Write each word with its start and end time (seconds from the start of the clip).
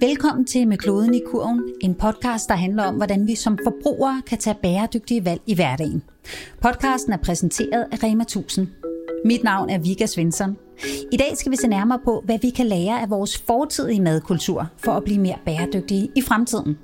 Velkommen 0.00 0.44
til 0.44 0.68
Med 0.68 0.76
kloden 0.76 1.14
i 1.14 1.20
kurven, 1.26 1.62
en 1.80 1.94
podcast, 1.94 2.48
der 2.48 2.54
handler 2.54 2.84
om, 2.84 2.96
hvordan 2.96 3.26
vi 3.26 3.34
som 3.34 3.58
forbrugere 3.64 4.22
kan 4.26 4.38
tage 4.38 4.56
bæredygtige 4.62 5.24
valg 5.24 5.40
i 5.46 5.54
hverdagen. 5.54 6.02
Podcasten 6.62 7.12
er 7.12 7.16
præsenteret 7.16 7.86
af 7.92 8.02
Rema 8.02 8.22
1000. 8.22 8.68
Mit 9.24 9.44
navn 9.44 9.70
er 9.70 9.78
Vika 9.78 10.06
Svensson. 10.06 10.56
I 11.12 11.16
dag 11.16 11.36
skal 11.36 11.52
vi 11.52 11.56
se 11.56 11.68
nærmere 11.68 11.98
på, 12.04 12.22
hvad 12.24 12.38
vi 12.42 12.50
kan 12.50 12.66
lære 12.66 13.00
af 13.00 13.10
vores 13.10 13.38
fortidige 13.38 14.02
madkultur 14.02 14.66
for 14.76 14.92
at 14.92 15.04
blive 15.04 15.18
mere 15.18 15.38
bæredygtige 15.44 16.10
i 16.16 16.22
fremtiden. 16.22 16.78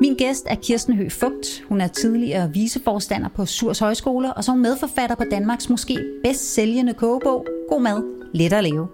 Min 0.00 0.14
gæst 0.14 0.46
er 0.46 0.54
Kirsten 0.54 0.94
Høgh 0.96 1.10
Fugt. 1.10 1.64
Hun 1.68 1.80
er 1.80 1.88
tidligere 1.88 2.52
viceforstander 2.52 3.28
på 3.28 3.46
Surs 3.46 3.78
Højskole, 3.78 4.34
og 4.34 4.44
så 4.44 4.50
er 4.50 4.54
hun 4.54 4.62
medforfatter 4.62 5.16
på 5.16 5.24
Danmarks 5.30 5.70
måske 5.70 5.98
bedst 6.24 6.54
sælgende 6.54 6.94
kogebog, 6.94 7.46
God 7.68 7.80
Mad, 7.80 8.02
Let 8.34 8.52
at 8.52 8.64
leve. 8.64 8.88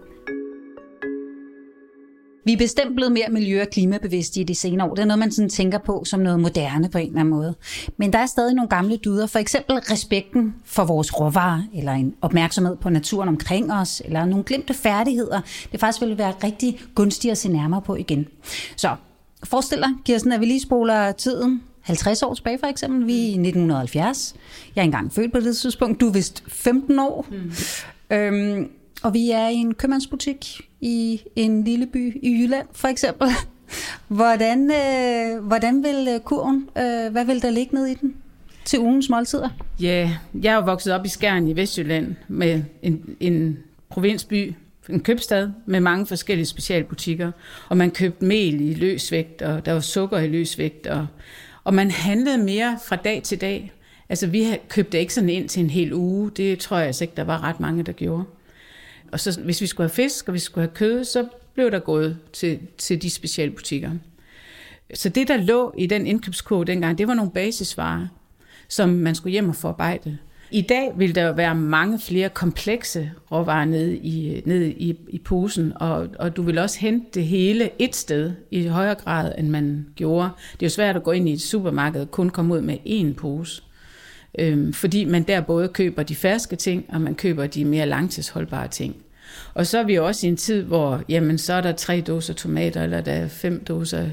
Vi 2.45 2.53
er 2.53 2.57
bestemt 2.57 2.97
blevet 2.97 3.13
mere 3.13 3.29
miljø- 3.31 3.63
og 3.63 3.69
klimabevidste 3.73 4.41
i 4.41 4.45
de 4.45 4.55
senere 4.55 4.89
år. 4.89 4.95
Det 4.95 5.03
er 5.03 5.07
noget, 5.07 5.19
man 5.19 5.33
sådan 5.33 5.49
tænker 5.49 5.79
på 5.79 6.05
som 6.05 6.21
noget 6.21 6.41
moderne 6.41 6.89
på 6.89 6.99
en 6.99 7.07
eller 7.07 7.21
anden 7.21 7.35
måde. 7.35 7.55
Men 7.97 8.13
der 8.13 8.19
er 8.19 8.27
stadig 8.27 8.55
nogle 8.55 8.69
gamle 8.69 8.97
dyder. 8.97 9.27
For 9.27 9.39
eksempel 9.39 9.77
respekten 9.77 10.55
for 10.65 10.85
vores 10.85 11.21
råvarer, 11.21 11.63
eller 11.75 11.93
en 11.93 12.15
opmærksomhed 12.21 12.77
på 12.77 12.91
naturen 12.91 13.29
omkring 13.29 13.73
os, 13.73 14.03
eller 14.05 14.25
nogle 14.25 14.45
glemte 14.45 14.75
færdigheder. 14.75 15.41
Det 15.73 15.81
faktisk 15.81 16.01
ville 16.01 16.19
være 16.19 16.35
rigtig 16.45 16.81
gunstigt 16.95 17.33
at 17.33 17.39
se 17.39 17.49
nærmere 17.49 17.83
på 17.83 17.95
igen. 17.95 18.27
Så 18.77 18.97
forestil 19.45 19.79
dig, 19.79 19.91
Kirsten, 20.05 20.33
at 20.33 20.41
vi 20.41 20.47
lige 20.47 20.61
spoler 20.61 21.13
tiden 21.13 21.63
50 21.81 22.23
år 22.23 22.35
tilbage 22.35 22.59
for 22.59 22.67
eksempel. 22.67 23.07
Vi 23.07 23.13
er 23.13 23.23
i 23.23 23.31
1970. 23.31 24.35
Jeg 24.77 24.83
er 24.83 24.85
engang 24.85 25.13
født 25.13 25.33
på 25.33 25.41
det 25.41 25.57
tidspunkt. 25.57 26.01
Du 26.01 26.09
er 26.09 26.13
vist 26.13 26.45
15 26.49 26.99
år. 26.99 27.27
Mm. 27.31 27.53
Øhm, 28.17 28.71
og 29.03 29.15
vi 29.15 29.31
er 29.31 29.49
i 29.49 29.55
en 29.55 29.75
købmandsbutik 29.75 30.61
i 30.81 31.21
en 31.37 31.65
lille 31.65 31.87
by 31.87 32.19
i 32.23 32.43
Jylland, 32.43 32.67
for 32.73 32.89
eksempel. 32.89 33.29
Hvordan, 34.09 34.71
øh, 34.71 35.45
hvordan 35.45 35.83
vil 35.83 36.09
øh, 36.15 36.21
kurven, 36.21 36.69
øh, 36.79 37.13
hvad 37.13 37.25
vil 37.25 37.43
der 37.43 37.51
ligge 37.51 37.75
ned 37.75 37.87
i 37.87 37.95
den 37.95 38.15
til 38.65 38.81
ugens 38.81 39.09
måltider? 39.09 39.49
Ja, 39.81 40.11
jeg 40.43 40.53
er 40.53 40.57
jo 40.57 40.63
vokset 40.63 40.93
op 40.93 41.05
i 41.05 41.09
Skjern 41.09 41.49
i 41.49 41.57
Vestjylland 41.57 42.15
med 42.29 42.63
en, 42.83 43.17
en 43.21 43.59
provinsby, 43.89 44.55
en 44.89 45.01
købstad 45.01 45.51
med 45.67 45.81
mange 45.81 46.07
forskellige 46.07 46.47
specialbutikker. 46.47 47.33
Og 47.69 47.77
man 47.77 47.91
købte 47.91 48.25
mel 48.25 48.61
i 48.61 48.75
løsvægt, 48.75 49.43
og 49.43 49.67
der 49.67 49.73
var 49.73 49.81
sukker 49.81 50.19
i 50.19 50.29
løsvægt, 50.29 50.87
og, 50.87 51.07
og 51.65 51.75
man 51.75 51.91
handlede 51.91 52.39
mere 52.39 52.79
fra 52.87 52.97
dag 52.97 53.23
til 53.23 53.41
dag. 53.41 53.73
Altså 54.09 54.27
vi 54.27 54.47
købte 54.69 55.01
ikke 55.01 55.15
sådan 55.15 55.31
ind 55.31 55.49
til 55.49 55.63
en 55.63 55.71
hel 55.71 55.93
uge, 55.93 56.31
det 56.31 56.59
tror 56.59 56.77
jeg 56.77 56.87
altså 56.87 57.05
ikke, 57.05 57.15
der 57.17 57.25
var 57.25 57.45
ret 57.45 57.61
mange, 57.61 57.83
der 57.83 57.93
gjorde. 57.93 58.25
Og 59.13 59.21
så 59.21 59.41
hvis 59.41 59.61
vi 59.61 59.67
skulle 59.67 59.89
have 59.89 59.95
fisk, 59.95 60.29
og 60.29 60.35
vi 60.35 60.39
skulle 60.39 60.67
have 60.69 60.75
kød, 60.75 61.05
så 61.05 61.27
blev 61.55 61.71
der 61.71 61.79
gået 61.79 62.19
til, 62.33 62.59
til 62.79 63.03
de 63.03 63.11
specialbutikker. 63.11 63.91
Så 64.95 65.09
det, 65.09 65.29
der 65.29 65.37
lå 65.37 65.75
i 65.79 65.87
den 65.87 66.07
indkøbskode 66.07 66.67
dengang, 66.67 66.99
det 66.99 67.09
var 67.09 67.15
nogle 67.15 67.31
basisvarer, 67.31 68.07
som 68.69 68.89
man 68.89 69.15
skulle 69.15 69.33
hjem 69.33 69.49
og 69.49 69.57
forarbejde. 69.57 70.19
I 70.53 70.61
dag 70.61 70.93
vil 70.97 71.15
der 71.15 71.33
være 71.33 71.55
mange 71.55 72.01
flere 72.01 72.29
komplekse 72.29 73.11
råvarer 73.33 73.65
nede 73.65 73.97
i, 73.97 74.43
nede 74.45 74.73
i, 74.73 74.97
i 75.09 75.19
posen, 75.19 75.73
og, 75.77 76.09
og 76.19 76.37
du 76.37 76.43
vil 76.43 76.59
også 76.59 76.81
hente 76.81 77.07
det 77.15 77.25
hele 77.25 77.71
et 77.79 77.97
sted 77.97 78.33
i 78.51 78.67
højere 78.67 78.95
grad, 78.95 79.33
end 79.39 79.49
man 79.49 79.87
gjorde. 79.97 80.29
Det 80.53 80.63
er 80.63 80.67
jo 80.67 80.71
svært 80.71 80.97
at 80.97 81.03
gå 81.03 81.13
ind 81.13 81.29
i 81.29 81.33
et 81.33 81.41
supermarked 81.41 82.01
og 82.01 82.11
kun 82.11 82.31
komme 82.31 82.55
ud 82.55 82.61
med 82.61 82.77
én 82.87 83.15
pose. 83.15 83.63
Øhm, 84.39 84.73
fordi 84.73 85.05
man 85.05 85.23
der 85.23 85.41
både 85.41 85.69
køber 85.69 86.03
de 86.03 86.15
ferske 86.15 86.57
ting, 86.57 86.85
og 86.89 87.01
man 87.01 87.15
køber 87.15 87.47
de 87.47 87.65
mere 87.65 87.87
langtidsholdbare 87.87 88.69
ting. 88.69 88.97
Og 89.55 89.67
så 89.67 89.79
er 89.79 89.83
vi 89.83 89.99
også 89.99 90.27
i 90.27 90.31
en 90.31 90.37
tid, 90.37 90.63
hvor 90.63 91.03
jamen, 91.09 91.39
så 91.39 91.53
er 91.53 91.61
der 91.61 91.73
tre 91.73 92.01
doser 92.01 92.35
tomater, 92.35 92.83
eller 92.83 93.01
der 93.01 93.13
er 93.13 93.29
fem 93.29 93.65
doser 93.65 94.07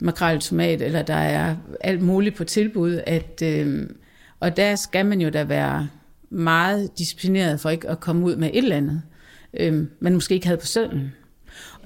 makrel 0.00 0.40
tomat, 0.40 0.82
eller 0.82 1.02
der 1.02 1.14
er 1.14 1.56
alt 1.80 2.02
muligt 2.02 2.36
på 2.36 2.44
tilbud. 2.44 3.00
At, 3.06 3.42
øhm, 3.42 3.96
og 4.40 4.56
der 4.56 4.76
skal 4.76 5.06
man 5.06 5.20
jo 5.20 5.30
da 5.30 5.44
være 5.44 5.88
meget 6.30 6.98
disciplineret 6.98 7.60
for 7.60 7.70
ikke 7.70 7.88
at 7.88 8.00
komme 8.00 8.26
ud 8.26 8.36
med 8.36 8.50
et 8.52 8.58
eller 8.58 8.76
andet, 8.76 9.02
øhm, 9.54 9.90
man 10.00 10.14
måske 10.14 10.34
ikke 10.34 10.46
havde 10.46 10.60
på 10.60 10.66
sædlen. 10.66 11.12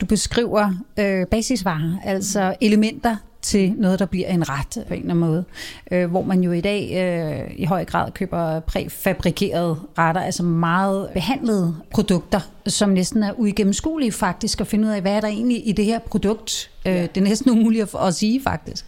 Du 0.00 0.06
beskriver 0.06 0.72
øh, 0.98 1.26
basisvarer, 1.26 1.98
altså 2.04 2.54
elementer, 2.60 3.16
til 3.42 3.72
noget, 3.78 3.98
der 3.98 4.06
bliver 4.06 4.28
en 4.28 4.48
ret 4.48 4.84
på 4.88 4.94
en 4.94 5.00
eller 5.00 5.14
anden 5.14 5.18
måde. 5.18 5.44
Øh, 5.90 6.10
hvor 6.10 6.22
man 6.22 6.40
jo 6.40 6.52
i 6.52 6.60
dag 6.60 6.90
øh, 6.92 7.54
i 7.56 7.64
høj 7.64 7.84
grad 7.84 8.12
køber 8.12 8.60
præfabrikerede 8.60 9.76
retter, 9.98 10.20
altså 10.20 10.42
meget 10.42 11.10
behandlede 11.14 11.76
produkter, 11.90 12.40
som 12.66 12.90
næsten 12.90 13.22
er 13.22 13.32
uigennemskuelige 13.36 14.12
faktisk, 14.12 14.60
at 14.60 14.66
finde 14.66 14.88
ud 14.88 14.92
af, 14.92 15.00
hvad 15.00 15.12
er 15.12 15.20
der 15.20 15.28
egentlig 15.28 15.68
i 15.68 15.72
det 15.72 15.84
her 15.84 15.98
produkt. 15.98 16.70
Øh, 16.86 16.92
det 16.94 17.16
er 17.16 17.20
næsten 17.20 17.50
umuligt 17.50 17.82
at, 17.82 18.06
at 18.06 18.14
sige 18.14 18.42
faktisk. 18.42 18.86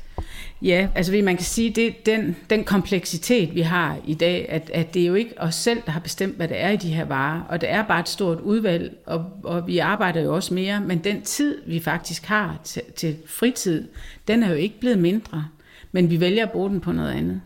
Ja, 0.64 0.88
altså 0.94 1.12
man 1.24 1.36
kan 1.36 1.44
sige, 1.44 1.70
det 1.70 2.06
den, 2.06 2.36
den 2.50 2.64
kompleksitet, 2.64 3.54
vi 3.54 3.60
har 3.60 3.98
i 4.06 4.14
dag, 4.14 4.46
at, 4.48 4.70
at 4.74 4.94
det 4.94 5.02
er 5.02 5.06
jo 5.06 5.14
ikke 5.14 5.40
os 5.40 5.54
selv, 5.54 5.82
der 5.86 5.92
har 5.92 6.00
bestemt, 6.00 6.36
hvad 6.36 6.48
det 6.48 6.60
er 6.60 6.70
i 6.70 6.76
de 6.76 6.88
her 6.88 7.04
varer, 7.04 7.40
og 7.40 7.60
det 7.60 7.70
er 7.70 7.82
bare 7.82 8.00
et 8.00 8.08
stort 8.08 8.40
udvalg, 8.40 8.96
og, 9.06 9.26
og 9.42 9.66
vi 9.66 9.78
arbejder 9.78 10.20
jo 10.20 10.34
også 10.34 10.54
mere, 10.54 10.80
men 10.80 10.98
den 10.98 11.22
tid, 11.22 11.58
vi 11.66 11.80
faktisk 11.80 12.24
har 12.24 12.60
til, 12.64 12.82
til 12.96 13.16
fritid, 13.26 13.88
den 14.28 14.42
er 14.42 14.48
jo 14.48 14.54
ikke 14.54 14.80
blevet 14.80 14.98
mindre, 14.98 15.46
men 15.92 16.10
vi 16.10 16.20
vælger 16.20 16.42
at 16.42 16.52
bruge 16.52 16.70
den 16.70 16.80
på 16.80 16.92
noget 16.92 17.12
andet, 17.12 17.40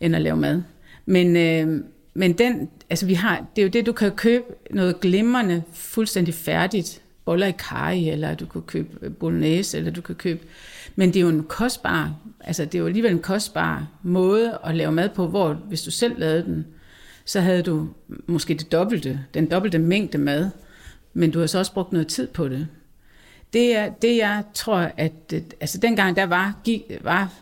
end 0.00 0.16
at 0.16 0.22
lave 0.22 0.36
mad. 0.36 0.62
Men, 1.06 1.36
øh, 1.36 1.84
men 2.14 2.32
den, 2.32 2.68
altså 2.90 3.06
vi 3.06 3.14
har, 3.14 3.46
det 3.56 3.62
er 3.62 3.66
jo 3.66 3.70
det, 3.70 3.86
du 3.86 3.92
kan 3.92 4.10
købe 4.10 4.44
noget 4.70 5.00
glimrende, 5.00 5.62
fuldstændig 5.72 6.34
færdigt, 6.34 7.02
boller 7.24 7.46
i 7.46 7.52
kari, 7.58 8.08
eller 8.08 8.34
du 8.34 8.46
kan 8.46 8.62
købe 8.62 9.10
bolognese, 9.10 9.78
eller 9.78 9.90
du 9.90 10.00
kan 10.00 10.14
købe 10.14 10.40
men 10.96 11.08
det 11.08 11.16
er 11.16 11.20
jo 11.20 11.28
en 11.28 11.42
kostbar, 11.42 12.14
altså 12.40 12.64
det 12.64 12.74
er 12.74 12.78
jo 12.78 12.86
alligevel 12.86 13.12
en 13.12 13.22
kostbar 13.22 13.86
måde 14.02 14.58
at 14.64 14.74
lave 14.74 14.92
mad 14.92 15.08
på, 15.08 15.26
hvor 15.26 15.52
hvis 15.52 15.82
du 15.82 15.90
selv 15.90 16.18
lavede 16.18 16.42
den, 16.42 16.66
så 17.24 17.40
havde 17.40 17.62
du 17.62 17.88
måske 18.26 18.54
det 18.54 18.72
dobbelte, 18.72 19.20
den 19.34 19.50
dobbelte 19.50 19.78
mængde 19.78 20.18
mad, 20.18 20.50
men 21.14 21.30
du 21.30 21.40
har 21.40 21.46
så 21.46 21.58
også 21.58 21.72
brugt 21.72 21.92
noget 21.92 22.08
tid 22.08 22.26
på 22.26 22.48
det. 22.48 22.68
Det 23.52 23.76
er 23.76 23.88
det, 23.88 24.16
jeg 24.16 24.42
tror, 24.54 24.90
at 24.96 25.12
øh, 25.34 25.42
altså 25.60 25.78
dengang 25.78 26.16
der 26.16 26.26
var, 26.26 26.56
var 27.00 27.32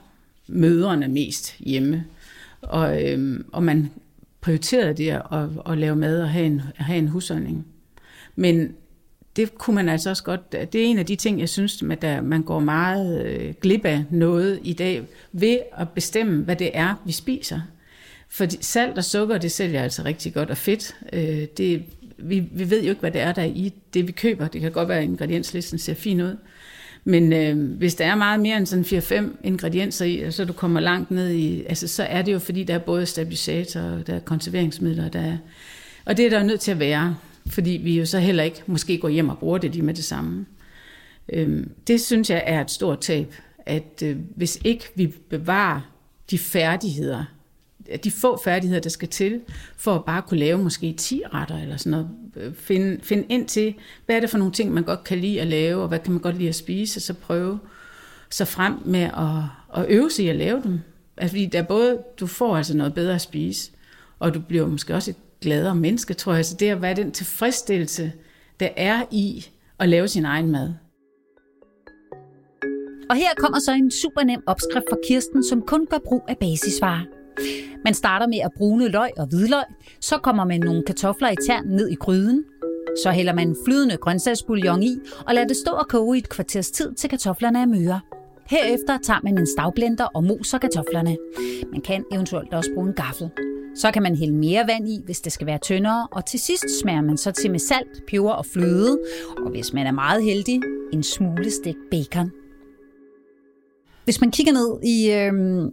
mødrene 0.49 1.09
mest 1.09 1.57
hjemme, 1.59 2.05
og, 2.63 3.05
øhm, 3.05 3.45
og 3.53 3.63
man 3.63 3.91
prioriterede 4.41 4.95
det 4.95 5.11
at, 5.11 5.23
at, 5.67 5.79
lave 5.79 5.97
mad 5.97 6.23
og 6.23 6.31
have 6.31 6.47
en, 6.47 6.63
have 6.77 6.99
en 6.99 7.09
husholdning. 7.09 7.67
Men 8.37 8.75
det 9.37 9.55
kunne 9.55 9.75
man 9.75 9.89
altså 9.89 10.11
også 10.11 10.25
godt, 10.25 10.53
det 10.53 10.75
er 10.75 10.85
en 10.85 10.99
af 10.99 11.07
de 11.07 11.17
ting, 11.17 11.41
jeg 11.41 11.49
synes, 11.49 11.83
at 11.91 12.03
der, 12.03 12.21
man 12.21 12.43
går 12.43 12.61
meget 12.61 13.27
øh, 13.27 13.55
glip 13.61 13.85
af 13.85 14.05
noget 14.11 14.61
i 14.63 14.73
dag, 14.73 15.03
ved 15.33 15.59
at 15.77 15.89
bestemme, 15.89 16.45
hvad 16.45 16.57
det 16.57 16.71
er, 16.75 16.95
vi 17.05 17.13
spiser. 17.13 17.61
For 18.29 18.47
salt 18.61 18.99
og 18.99 19.05
sukker, 19.05 19.39
det 19.39 19.53
sælger 19.53 19.83
altså 19.83 20.03
rigtig 20.05 20.35
godt, 20.35 20.51
og 20.51 20.57
fedt, 20.57 20.97
øh, 21.13 21.47
det, 21.57 21.83
vi, 22.19 22.41
vi 22.53 22.71
ved 22.71 22.83
jo 22.83 22.89
ikke, 22.89 23.01
hvad 23.01 23.11
det 23.11 23.21
er, 23.21 23.33
der 23.33 23.43
er 23.43 23.47
i 23.47 23.73
det, 23.95 24.07
vi 24.07 24.13
køber. 24.13 24.49
Det 24.49 24.61
kan 24.61 24.73
godt 24.73 24.89
være, 24.89 24.99
at 24.99 25.05
ingredienslisten 25.05 25.79
ser 25.79 25.95
fin 25.95 26.21
ud. 26.21 26.37
Men 27.05 27.33
øh, 27.33 27.77
hvis 27.79 27.95
der 27.95 28.07
er 28.07 28.15
meget 28.15 28.41
mere 28.41 28.57
end 28.57 28.67
sådan 28.67 28.85
4-5 28.85 29.37
ingredienser 29.45 30.05
i, 30.05 30.21
og 30.21 30.33
så 30.33 30.45
du 30.45 30.53
kommer 30.53 30.81
langt 30.81 31.11
ned 31.11 31.31
i, 31.31 31.65
altså 31.65 31.89
så 31.89 32.03
er 32.03 32.23
det 32.23 32.33
jo, 32.33 32.39
fordi 32.39 32.65
der 32.65 32.75
er 32.75 32.79
både 32.79 33.07
stabilisator, 33.07 33.81
der 33.81 34.15
er 34.15 34.21
konserveringsmidler, 34.21 35.09
der 35.09 35.21
er, 35.21 35.37
og 36.05 36.17
det 36.17 36.27
er 36.27 36.31
der 36.31 36.43
nødt 36.43 36.61
til 36.61 36.71
at 36.71 36.79
være 36.79 37.17
fordi 37.51 37.71
vi 37.71 37.99
jo 37.99 38.07
så 38.07 38.19
heller 38.19 38.43
ikke 38.43 38.63
måske 38.67 38.99
går 38.99 39.09
hjem 39.09 39.29
og 39.29 39.39
bruger 39.39 39.59
det 39.59 39.73
lige 39.73 39.85
med 39.85 39.95
det 39.95 40.05
samme. 40.05 40.47
Øhm, 41.33 41.71
det 41.87 42.01
synes 42.01 42.31
jeg 42.31 42.43
er 42.47 42.61
et 42.61 42.71
stort 42.71 43.01
tab, 43.01 43.35
at 43.67 44.03
øh, 44.05 44.17
hvis 44.37 44.59
ikke 44.65 44.85
vi 44.95 45.07
bevarer 45.07 45.81
de 46.31 46.39
færdigheder, 46.39 47.25
de 48.05 48.11
få 48.11 48.41
færdigheder, 48.45 48.81
der 48.81 48.91
skal 48.91 49.09
til, 49.09 49.41
for 49.77 49.95
at 49.95 50.05
bare 50.05 50.23
kunne 50.23 50.41
lave 50.41 50.59
måske 50.59 50.93
10 50.93 51.23
retter 51.35 51.59
eller 51.59 51.77
sådan 51.77 51.91
noget. 51.91 52.09
Øh, 52.37 52.55
finde, 52.55 52.99
finde 53.03 53.25
ind 53.29 53.49
til, 53.49 53.75
hvad 54.07 54.17
er 54.17 54.21
det 54.21 54.31
for 54.31 54.39
nogle 54.39 54.53
ting, 54.53 54.73
man 54.73 54.85
godt 54.85 55.05
kan 55.05 55.19
lide 55.19 55.41
at 55.41 55.47
lave, 55.47 55.83
og 55.83 55.89
hvad 55.89 55.99
kan 55.99 56.13
man 56.13 56.23
godt 56.23 56.37
lide 56.37 56.49
at 56.49 56.55
spise, 56.55 56.99
og 56.99 57.03
så 57.03 57.15
prøve 57.15 57.59
sig 58.31 58.49
frem 58.49 58.75
med 58.85 59.03
at, 59.03 59.81
at 59.83 59.87
øve 59.89 60.11
sig 60.11 60.25
i 60.25 60.29
at 60.29 60.37
lave 60.37 60.63
dem. 60.63 60.81
Altså, 61.17 61.33
fordi 61.33 61.47
der 61.47 61.63
både, 61.63 61.99
du 62.21 62.27
får 62.27 62.57
altså 62.57 62.77
noget 62.77 62.95
bedre 62.95 63.15
at 63.15 63.21
spise, 63.21 63.71
og 64.19 64.35
du 64.35 64.41
bliver 64.41 64.67
måske 64.67 64.95
også 64.95 65.11
et 65.11 65.17
gladere 65.41 65.75
menneske, 65.75 66.15
tror 66.15 66.35
jeg. 66.35 66.45
Så 66.45 66.57
det 66.57 66.69
at 66.69 66.83
være 66.83 66.95
den 66.95 67.13
tilfredsstillelse, 67.13 68.13
der 68.61 68.69
er 68.77 69.03
i 69.11 69.47
at 69.79 69.89
lave 69.89 70.09
sin 70.09 70.25
egen 70.25 70.51
mad. 70.51 70.73
Og 73.11 73.17
her 73.17 73.29
kommer 73.39 73.59
så 73.59 73.73
en 73.73 73.91
super 73.91 74.25
nem 74.25 74.43
opskrift 74.47 74.85
fra 74.91 74.97
Kirsten, 75.09 75.45
som 75.45 75.63
kun 75.63 75.87
gør 75.87 75.99
brug 76.05 76.23
af 76.29 76.37
basisvarer. 76.39 77.05
Man 77.85 77.95
starter 77.95 78.27
med 78.27 78.39
at 78.39 78.51
brune 78.57 78.89
løg 78.89 79.11
og 79.19 79.27
hvidløg, 79.27 79.65
så 80.01 80.19
kommer 80.19 80.45
man 80.45 80.61
nogle 80.61 80.83
kartofler 80.83 81.31
i 81.31 81.37
tern 81.47 81.67
ned 81.67 81.89
i 81.89 81.95
gryden, 81.95 82.45
så 83.03 83.11
hælder 83.11 83.33
man 83.33 83.57
flydende 83.67 83.97
grøntsagsbouillon 83.97 84.83
i 84.83 84.99
og 85.27 85.35
lader 85.35 85.47
det 85.47 85.57
stå 85.57 85.73
og 85.73 85.89
koge 85.89 86.17
i 86.17 86.19
et 86.19 86.29
kvarters 86.29 86.71
tid, 86.71 86.95
til 86.95 87.11
kartoflerne 87.11 87.61
er 87.61 87.67
møre. 87.67 88.01
Herefter 88.51 88.99
tager 89.03 89.21
man 89.25 89.39
en 89.39 89.47
stavblender 89.47 90.05
og 90.05 90.25
moser 90.25 90.59
kartoflerne. 90.59 91.17
Man 91.73 91.81
kan 91.81 92.05
eventuelt 92.13 92.55
også 92.55 92.71
bruge 92.75 92.89
en 92.89 92.95
gaffel. 92.95 93.31
Så 93.75 93.91
kan 93.91 94.03
man 94.03 94.17
hælde 94.17 94.35
mere 94.35 94.65
vand 94.67 94.89
i, 94.89 95.01
hvis 95.05 95.21
det 95.21 95.33
skal 95.33 95.47
være 95.47 95.59
tyndere, 95.59 96.09
og 96.13 96.27
til 96.27 96.41
sidst 96.41 96.65
smager 96.81 97.01
man 97.01 97.17
så 97.17 97.33
til 97.33 97.51
med 97.51 97.59
salt, 97.59 98.07
peber 98.07 98.33
og 98.33 98.47
fløde, 98.47 98.99
og 99.45 99.51
hvis 99.51 99.73
man 99.73 99.87
er 99.87 99.93
meget 99.93 100.25
heldig, 100.25 100.61
en 100.93 101.03
smule 101.03 101.51
stegt 101.51 101.79
bacon. 101.91 102.31
Hvis 104.05 104.21
man 104.21 104.31
kigger 104.31 104.53
ned 104.53 104.83
i, 104.83 105.11
øh, 105.11 105.73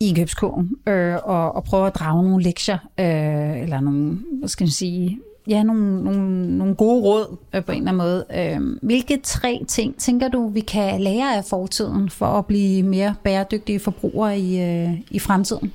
i 0.00 0.08
indkøbskurven 0.08 0.70
øh, 0.88 1.16
og, 1.24 1.54
og 1.56 1.64
prøver 1.64 1.86
at 1.86 1.94
drage 1.94 2.22
nogle 2.22 2.44
lektier, 2.44 2.78
øh, 3.00 3.62
eller 3.62 3.80
nogle, 3.80 4.18
hvad 4.38 4.48
skal 4.48 4.64
man 4.64 4.70
sige, 4.70 5.18
ja, 5.48 5.62
nogle, 5.62 6.04
nogle, 6.04 6.58
nogle 6.58 6.74
gode 6.74 7.02
råd 7.02 7.36
øh, 7.54 7.64
på 7.64 7.72
en 7.72 7.78
eller 7.78 7.92
anden 7.92 8.06
måde. 8.06 8.24
Øh, 8.34 8.78
hvilke 8.82 9.20
tre 9.22 9.64
ting 9.68 9.96
tænker 9.96 10.28
du, 10.28 10.48
vi 10.48 10.60
kan 10.60 11.00
lære 11.00 11.36
af 11.36 11.44
fortiden 11.44 12.10
for 12.10 12.26
at 12.26 12.46
blive 12.46 12.82
mere 12.82 13.14
bæredygtige 13.24 13.80
forbrugere 13.80 14.38
i, 14.38 14.60
øh, 14.62 15.00
i 15.10 15.18
fremtiden? 15.18 15.72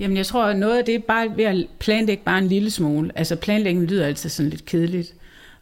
Jamen, 0.00 0.16
jeg 0.16 0.26
tror, 0.26 0.44
at 0.44 0.56
noget 0.56 0.78
af 0.78 0.84
det 0.84 0.94
er 0.94 0.98
bare 0.98 1.36
ved 1.36 1.44
at 1.44 1.66
planlægge 1.78 2.22
bare 2.24 2.38
en 2.38 2.48
lille 2.48 2.70
smule. 2.70 3.10
Altså, 3.14 3.36
planlægning 3.36 3.86
lyder 3.86 4.06
altid 4.06 4.30
sådan 4.30 4.50
lidt 4.50 4.64
kedeligt. 4.64 5.14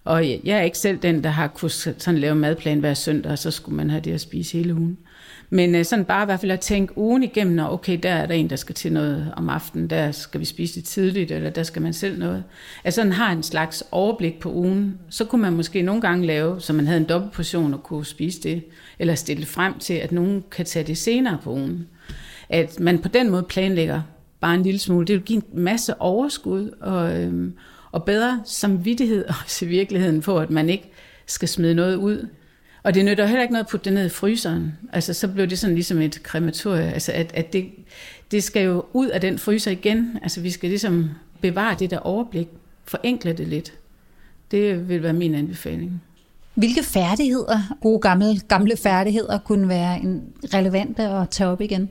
Og 0.05 0.29
jeg 0.29 0.58
er 0.58 0.62
ikke 0.62 0.79
selv 0.79 0.99
den, 0.99 1.25
der 1.25 1.31
har 1.31 1.46
kunnet 1.46 1.73
sådan 1.73 2.19
lave 2.19 2.35
madplan 2.35 2.81
hver 2.81 2.94
søndag, 2.94 3.32
og 3.32 3.38
så 3.38 3.50
skulle 3.50 3.76
man 3.76 3.90
have 3.90 4.00
det 4.00 4.12
at 4.12 4.20
spise 4.20 4.56
hele 4.56 4.75
ugen. 4.75 4.99
Men 5.50 5.75
øh, 5.75 5.85
sådan 5.85 6.05
bare 6.05 6.23
i 6.23 6.25
hvert 6.25 6.40
fald 6.40 6.52
at 6.52 6.61
tænke 6.61 6.99
ugen 6.99 7.23
igennem, 7.23 7.56
når 7.56 7.69
okay, 7.69 7.99
der 8.02 8.11
er 8.11 8.26
der 8.26 8.35
en, 8.35 8.50
der 8.50 8.56
skal 8.56 8.75
til 8.75 8.93
noget 8.93 9.32
om 9.37 9.49
aftenen, 9.49 9.90
der 9.90 10.12
skal 10.12 10.40
vi 10.40 10.44
spise 10.44 10.75
det 10.75 10.85
tidligt, 10.85 11.31
eller 11.31 11.50
der 11.50 11.62
skal 11.62 11.82
man 11.82 11.93
selv 11.93 12.19
noget. 12.19 12.44
At 12.85 12.94
sådan 12.94 13.12
har 13.12 13.32
en 13.32 13.43
slags 13.43 13.85
overblik 13.90 14.40
på 14.40 14.52
ugen. 14.52 14.99
Så 15.11 15.25
kunne 15.25 15.43
man 15.43 15.52
måske 15.52 15.82
nogle 15.82 16.00
gange 16.00 16.26
lave, 16.26 16.61
så 16.61 16.73
man 16.73 16.87
havde 16.87 17.00
en 17.00 17.08
dobbelt 17.08 17.32
portion 17.32 17.75
og 17.75 17.82
kunne 17.82 18.06
spise 18.06 18.43
det, 18.43 18.64
eller 18.99 19.14
stille 19.14 19.46
frem 19.46 19.79
til, 19.79 19.94
at 19.94 20.12
nogen 20.12 20.44
kan 20.50 20.67
tage 20.67 20.87
det 20.87 20.99
senere 20.99 21.38
på 21.43 21.52
ugen. 21.52 21.87
At 22.49 22.81
man 22.81 22.99
på 22.99 23.08
den 23.08 23.31
måde 23.31 23.43
planlægger 23.43 24.02
bare 24.40 24.55
en 24.55 24.62
lille 24.62 24.79
smule. 24.79 25.06
Det 25.06 25.14
vil 25.14 25.23
give 25.23 25.37
en 25.37 25.62
masse 25.62 26.00
overskud 26.00 26.70
og, 26.81 27.23
øhm, 27.23 27.55
og 27.93 28.05
bedre 28.05 28.40
samvittighed 28.44 29.25
også 29.44 29.64
i 29.64 29.69
virkeligheden 29.69 30.20
på, 30.20 30.38
at 30.38 30.50
man 30.50 30.69
ikke 30.69 30.90
skal 31.26 31.49
smide 31.49 31.75
noget 31.75 31.96
ud. 31.96 32.29
Og 32.82 32.94
det 32.94 33.05
nytter 33.05 33.26
heller 33.26 33.43
ikke 33.43 33.52
noget 33.52 33.64
at 33.64 33.70
putte 33.70 33.85
det 33.85 33.93
ned 33.93 34.06
i 34.06 34.08
fryseren. 34.08 34.73
Altså, 34.93 35.14
så 35.14 35.29
blev 35.29 35.46
det 35.46 35.58
sådan 35.58 35.75
ligesom 35.75 36.00
et 36.00 36.23
krematorie. 36.23 36.93
Altså, 36.93 37.12
at, 37.12 37.31
at 37.35 37.52
det, 37.52 37.67
det 38.31 38.44
skal 38.44 38.64
jo 38.64 38.85
ud 38.93 39.08
af 39.08 39.20
den 39.20 39.38
fryser 39.38 39.70
igen. 39.70 40.19
Altså, 40.23 40.40
vi 40.40 40.50
skal 40.50 40.69
ligesom 40.69 41.11
bevare 41.40 41.76
det 41.79 41.90
der 41.90 41.99
overblik, 41.99 42.49
forenkle 42.85 43.32
det 43.32 43.49
lidt. 43.49 43.73
Det 44.50 44.88
vil 44.88 45.02
være 45.02 45.12
min 45.12 45.35
anbefaling. 45.35 46.02
Hvilke 46.55 46.82
færdigheder, 46.82 47.76
gode 47.81 48.00
gamle, 48.00 48.40
gamle 48.49 48.76
færdigheder, 48.76 49.38
kunne 49.38 49.69
være 49.69 50.00
en 50.00 50.23
relevante 50.55 51.02
at 51.02 51.31
tage 51.31 51.50
op 51.50 51.61
igen? 51.61 51.90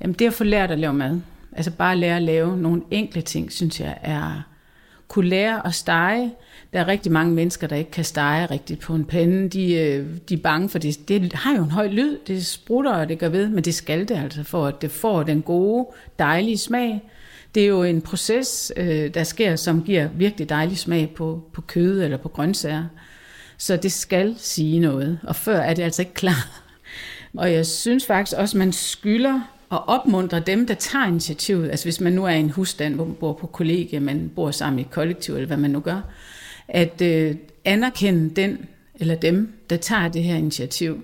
Jamen, 0.00 0.14
det 0.14 0.26
at 0.26 0.32
få 0.32 0.44
lært 0.44 0.70
at 0.70 0.78
lave 0.78 0.92
mad. 0.92 1.20
Altså 1.52 1.70
bare 1.70 1.96
lære 1.96 2.16
at 2.16 2.22
lave 2.22 2.56
nogle 2.56 2.82
enkle 2.90 3.22
ting, 3.22 3.52
synes 3.52 3.80
jeg 3.80 3.98
er... 4.02 4.42
Kunne 5.08 5.28
lære 5.28 5.66
at 5.66 5.74
stege. 5.74 6.32
Der 6.72 6.80
er 6.80 6.88
rigtig 6.88 7.12
mange 7.12 7.34
mennesker, 7.34 7.66
der 7.66 7.76
ikke 7.76 7.90
kan 7.90 8.04
stege 8.04 8.46
rigtigt 8.46 8.80
på 8.80 8.94
en 8.94 9.04
pande. 9.04 9.48
De, 9.48 9.74
øh, 9.74 10.06
de 10.28 10.34
er 10.34 10.38
bange 10.38 10.68
for 10.68 10.78
det. 10.78 11.08
Det 11.08 11.32
har 11.32 11.56
jo 11.56 11.64
en 11.64 11.70
høj 11.70 11.88
lyd. 11.88 12.18
Det 12.26 12.46
sprutter, 12.46 12.92
og 12.92 13.08
det 13.08 13.18
gør 13.18 13.28
ved, 13.28 13.48
men 13.48 13.64
det 13.64 13.74
skal 13.74 14.08
det 14.08 14.16
altså, 14.16 14.44
for 14.44 14.66
at 14.66 14.82
det 14.82 14.90
får 14.90 15.22
den 15.22 15.42
gode, 15.42 15.86
dejlige 16.18 16.58
smag. 16.58 17.02
Det 17.54 17.62
er 17.62 17.66
jo 17.66 17.82
en 17.82 18.02
proces, 18.02 18.72
øh, 18.76 19.14
der 19.14 19.24
sker, 19.24 19.56
som 19.56 19.82
giver 19.82 20.08
virkelig 20.08 20.48
dejlig 20.48 20.78
smag 20.78 21.12
på, 21.16 21.44
på 21.52 21.60
kød 21.60 22.02
eller 22.02 22.16
på 22.16 22.28
grøntsager. 22.28 22.84
Så 23.58 23.76
det 23.76 23.92
skal 23.92 24.34
sige 24.38 24.78
noget, 24.78 25.18
og 25.22 25.36
før 25.36 25.58
er 25.58 25.74
det 25.74 25.82
altså 25.82 26.02
ikke 26.02 26.14
klar. 26.14 26.62
Og 27.36 27.52
jeg 27.52 27.66
synes 27.66 28.06
faktisk 28.06 28.36
også, 28.38 28.58
man 28.58 28.72
skylder 28.72 29.40
og 29.70 29.88
opmuntre 29.88 30.40
dem, 30.40 30.66
der 30.66 30.74
tager 30.74 31.06
initiativet. 31.06 31.70
Altså 31.70 31.86
hvis 31.86 32.00
man 32.00 32.12
nu 32.12 32.24
er 32.24 32.30
i 32.30 32.40
en 32.40 32.50
husstand, 32.50 32.94
hvor 32.94 33.04
man 33.04 33.14
bor 33.14 33.32
på 33.32 33.46
kollegie, 33.46 34.00
man 34.00 34.30
bor 34.34 34.50
sammen 34.50 34.78
i 34.78 34.82
et 34.82 34.90
kollektiv, 34.90 35.34
eller 35.34 35.46
hvad 35.46 35.56
man 35.56 35.70
nu 35.70 35.80
gør, 35.80 36.00
at 36.68 37.02
øh, 37.02 37.34
anerkende 37.64 38.30
den 38.30 38.58
eller 38.94 39.14
dem, 39.14 39.52
der 39.70 39.76
tager 39.76 40.08
det 40.08 40.22
her 40.22 40.36
initiativ. 40.36 41.02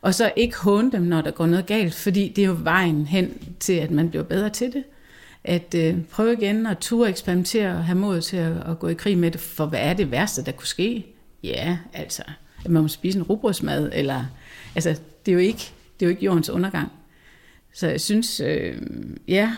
Og 0.00 0.14
så 0.14 0.32
ikke 0.36 0.56
håne 0.56 0.92
dem, 0.92 1.02
når 1.02 1.20
der 1.20 1.30
går 1.30 1.46
noget 1.46 1.66
galt, 1.66 1.94
fordi 1.94 2.32
det 2.36 2.42
er 2.42 2.48
jo 2.48 2.56
vejen 2.62 3.06
hen 3.06 3.54
til, 3.60 3.72
at 3.72 3.90
man 3.90 4.10
bliver 4.10 4.24
bedre 4.24 4.50
til 4.50 4.72
det. 4.72 4.84
At 5.44 5.74
øh, 5.74 5.96
prøve 6.10 6.32
igen 6.32 6.66
at 6.66 6.78
ture 6.78 7.08
eksperimentere 7.08 7.70
og 7.70 7.84
have 7.84 7.98
mod 7.98 8.20
til 8.20 8.36
at, 8.36 8.52
at 8.70 8.78
gå 8.78 8.88
i 8.88 8.94
krig 8.94 9.18
med 9.18 9.30
det, 9.30 9.40
for 9.40 9.66
hvad 9.66 9.80
er 9.80 9.94
det 9.94 10.10
værste, 10.10 10.44
der 10.44 10.52
kunne 10.52 10.66
ske? 10.66 11.06
Ja, 11.42 11.78
altså, 11.92 12.22
at 12.64 12.70
man 12.70 12.82
må 12.82 12.88
spise 12.88 13.18
en 13.18 13.22
rugbrødsmad, 13.22 13.90
eller, 13.92 14.24
altså, 14.74 14.90
det 15.26 15.32
er 15.32 15.34
jo 15.34 15.38
ikke, 15.38 15.72
det 16.00 16.06
er 16.06 16.06
jo 16.06 16.10
ikke 16.10 16.24
jordens 16.24 16.50
undergang. 16.50 16.88
Så 17.74 17.88
jeg 17.88 18.00
synes, 18.00 18.40
øh, 18.40 18.76
ja, 19.28 19.52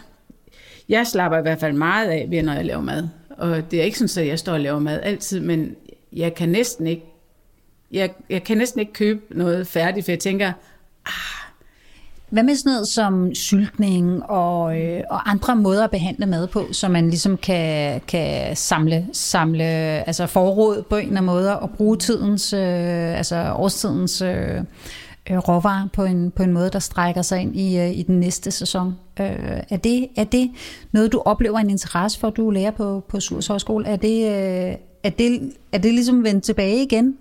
jeg 0.89 1.07
slapper 1.07 1.39
i 1.39 1.43
hvert 1.43 1.61
fald 1.61 1.73
meget 1.73 2.09
af 2.09 2.27
ved, 2.31 2.43
når 2.43 2.53
jeg 2.53 2.65
laver 2.65 2.81
mad. 2.81 3.09
Og 3.31 3.71
det 3.71 3.81
er 3.81 3.85
ikke 3.85 3.99
sådan, 3.99 4.25
at 4.25 4.29
jeg 4.29 4.39
står 4.39 4.53
og 4.53 4.61
laver 4.61 4.79
mad 4.79 5.01
altid, 5.03 5.41
men 5.41 5.77
jeg 6.13 6.35
kan 6.35 6.49
næsten 6.49 6.87
ikke, 6.87 7.05
jeg, 7.93 8.11
jeg 8.31 8.45
kan 8.45 8.59
næsten 8.59 8.81
ikke 8.81 8.93
købe 8.93 9.21
noget 9.31 9.67
færdigt, 9.67 10.05
for 10.05 10.13
jeg 10.13 10.19
tænker, 10.19 10.53
ah, 11.07 11.45
hvad 12.31 12.43
med 12.43 12.55
sådan 12.55 12.73
noget 12.73 12.89
som 12.89 13.35
syltning 13.35 14.23
og, 14.23 14.81
øh, 14.81 15.03
og 15.11 15.31
andre 15.31 15.57
måder 15.57 15.85
at 15.85 15.91
behandle 15.91 16.27
mad 16.27 16.47
på, 16.47 16.67
så 16.73 16.89
man 16.89 17.11
ligesom 17.11 17.37
kan, 17.37 18.01
kan 18.09 18.57
samle, 18.57 19.07
samle 19.13 19.65
altså 20.07 20.27
forråd 20.27 20.83
på 20.83 20.97
en 20.97 21.03
eller 21.03 21.17
anden 21.17 21.27
måde 21.27 21.59
og 21.59 21.71
bruge 21.71 21.97
tidens, 21.97 22.53
øh, 22.53 23.19
altså 23.19 23.53
årstidens 23.57 24.23
øh, 24.23 24.61
øh, 25.31 25.39
råvarer 25.39 25.89
på 25.93 26.05
en, 26.05 26.31
på 26.31 26.43
en 26.43 26.53
måde, 26.53 26.71
der 26.71 26.79
strækker 26.79 27.23
sig 27.23 27.41
ind 27.41 27.57
i, 27.57 27.79
øh, 27.79 27.99
i 27.99 28.03
den 28.03 28.21
næste 28.21 28.51
sæson. 28.51 28.95
Øh, 29.21 29.27
er, 29.71 29.77
det, 29.77 30.09
er 30.17 30.25
det 30.25 30.51
noget, 30.93 31.13
du 31.13 31.23
oplever 31.25 31.59
en 31.59 31.71
interesse 31.71 32.19
for, 32.19 32.31
du 32.31 32.51
lærer 32.51 32.71
på, 32.71 33.05
på 33.09 33.21
Surs 33.21 33.47
Højskole? 33.47 33.87
Er 33.87 33.97
det, 33.97 34.27
øh, 34.27 34.77
er, 35.03 35.11
det, 35.11 35.53
er 35.73 35.79
det 35.79 35.95
ligesom 35.95 36.25
vendt 36.25 36.45
tilbage 36.45 36.83
igen? 36.83 37.17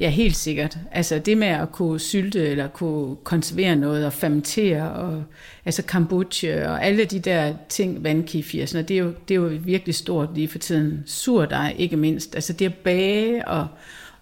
Ja, 0.00 0.08
helt 0.08 0.36
sikkert. 0.36 0.78
Altså 0.92 1.18
det 1.18 1.38
med 1.38 1.48
at 1.48 1.72
kunne 1.72 2.00
sylte 2.00 2.48
eller 2.48 2.68
kunne 2.68 3.16
konservere 3.16 3.76
noget 3.76 4.06
og 4.06 4.12
fermentere, 4.12 4.92
og, 4.92 5.22
altså 5.64 5.82
kombucha 5.82 6.68
og 6.68 6.84
alle 6.84 7.04
de 7.04 7.18
der 7.18 7.54
ting, 7.68 8.04
vandkifir, 8.04 8.66
sådan, 8.66 8.88
det, 8.88 8.94
er 8.94 8.98
jo, 8.98 9.12
det 9.28 9.34
er 9.34 9.38
jo 9.38 9.50
virkelig 9.60 9.94
stort 9.94 10.28
lige 10.34 10.48
for 10.48 10.58
tiden. 10.58 11.02
Surdej 11.06 11.74
ikke 11.78 11.96
mindst. 11.96 12.34
Altså 12.34 12.52
det 12.52 12.66
at 12.66 12.74
bage 12.74 13.48
og, 13.48 13.66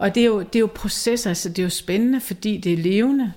og 0.02 0.14
det 0.14 0.20
er, 0.20 0.25
jo, 0.25 0.38
det 0.40 0.56
er 0.56 0.60
jo 0.60 0.70
processer, 0.75 1.22
så 1.22 1.28
altså 1.28 1.49
det 1.49 1.58
er 1.58 1.62
jo 1.62 1.69
spændende, 1.69 2.20
fordi 2.20 2.56
det 2.56 2.72
er 2.72 2.76
levende. 2.76 3.32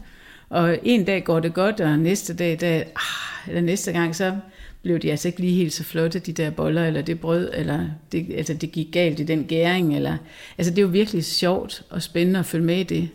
Og 0.50 0.78
en 0.84 1.06
dag 1.06 1.24
går 1.24 1.40
det 1.40 1.54
godt, 1.54 1.82
og 1.82 2.00
næste 2.00 2.34
dag, 2.34 2.60
der, 2.60 2.78
ah, 2.78 3.50
eller 3.50 3.62
næste 3.62 3.92
gang, 3.92 4.16
så 4.16 4.36
blev 4.82 5.00
de 5.00 5.12
altså 5.12 5.28
ikke 5.28 5.40
lige 5.40 5.56
helt 5.56 5.74
så 5.74 5.84
flotte, 5.84 6.20
de 6.20 6.34
der 6.34 6.50
boller, 6.50 6.86
eller 6.86 7.02
det 7.02 7.20
brød, 7.20 7.52
eller 7.54 7.86
det, 8.12 8.28
altså 8.38 8.54
det 8.54 8.72
gik 8.72 8.88
galt 8.92 9.20
i 9.20 9.24
den 9.24 9.44
gæring. 9.44 9.96
Eller, 9.96 10.18
altså 10.58 10.72
det 10.72 10.78
er 10.78 10.82
jo 10.82 10.88
virkelig 10.88 11.26
sjovt 11.26 11.84
og 11.90 12.02
spændende 12.02 12.40
at 12.40 12.46
følge 12.46 12.66
med 12.66 12.78
i 12.78 12.84
det. 12.84 13.10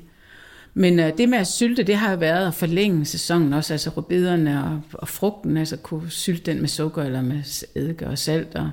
Men 0.75 0.99
uh, 0.99 1.05
det 1.19 1.29
med 1.29 1.39
at 1.39 1.47
sylte, 1.47 1.83
det 1.83 1.97
har 1.97 2.11
jo 2.11 2.17
været 2.17 2.47
at 2.47 2.55
forlænge 2.55 3.05
sæsonen 3.05 3.53
også, 3.53 3.75
altså 3.75 3.91
rødbederne 3.91 4.65
og, 4.65 4.81
og 4.93 5.09
frugten, 5.09 5.57
altså 5.57 5.77
kunne 5.77 6.11
sylte 6.11 6.53
den 6.53 6.61
med 6.61 6.69
sukker 6.69 7.03
eller 7.03 7.23
med 7.23 7.67
eddike 7.75 8.07
og 8.07 8.19
salt. 8.19 8.55
Og, 8.55 8.71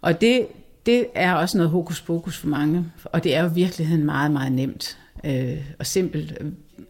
og 0.00 0.20
det, 0.20 0.46
det 0.88 1.06
er 1.14 1.34
også 1.34 1.58
noget 1.58 1.70
hokus 1.70 2.00
pokus 2.00 2.36
for 2.36 2.48
mange, 2.48 2.84
og 3.04 3.24
det 3.24 3.36
er 3.36 3.42
jo 3.42 3.50
i 3.50 3.54
virkeligheden 3.54 4.04
meget, 4.04 4.30
meget 4.30 4.52
nemt 4.52 4.98
øh, 5.24 5.58
og 5.78 5.86
simpelt. 5.86 6.38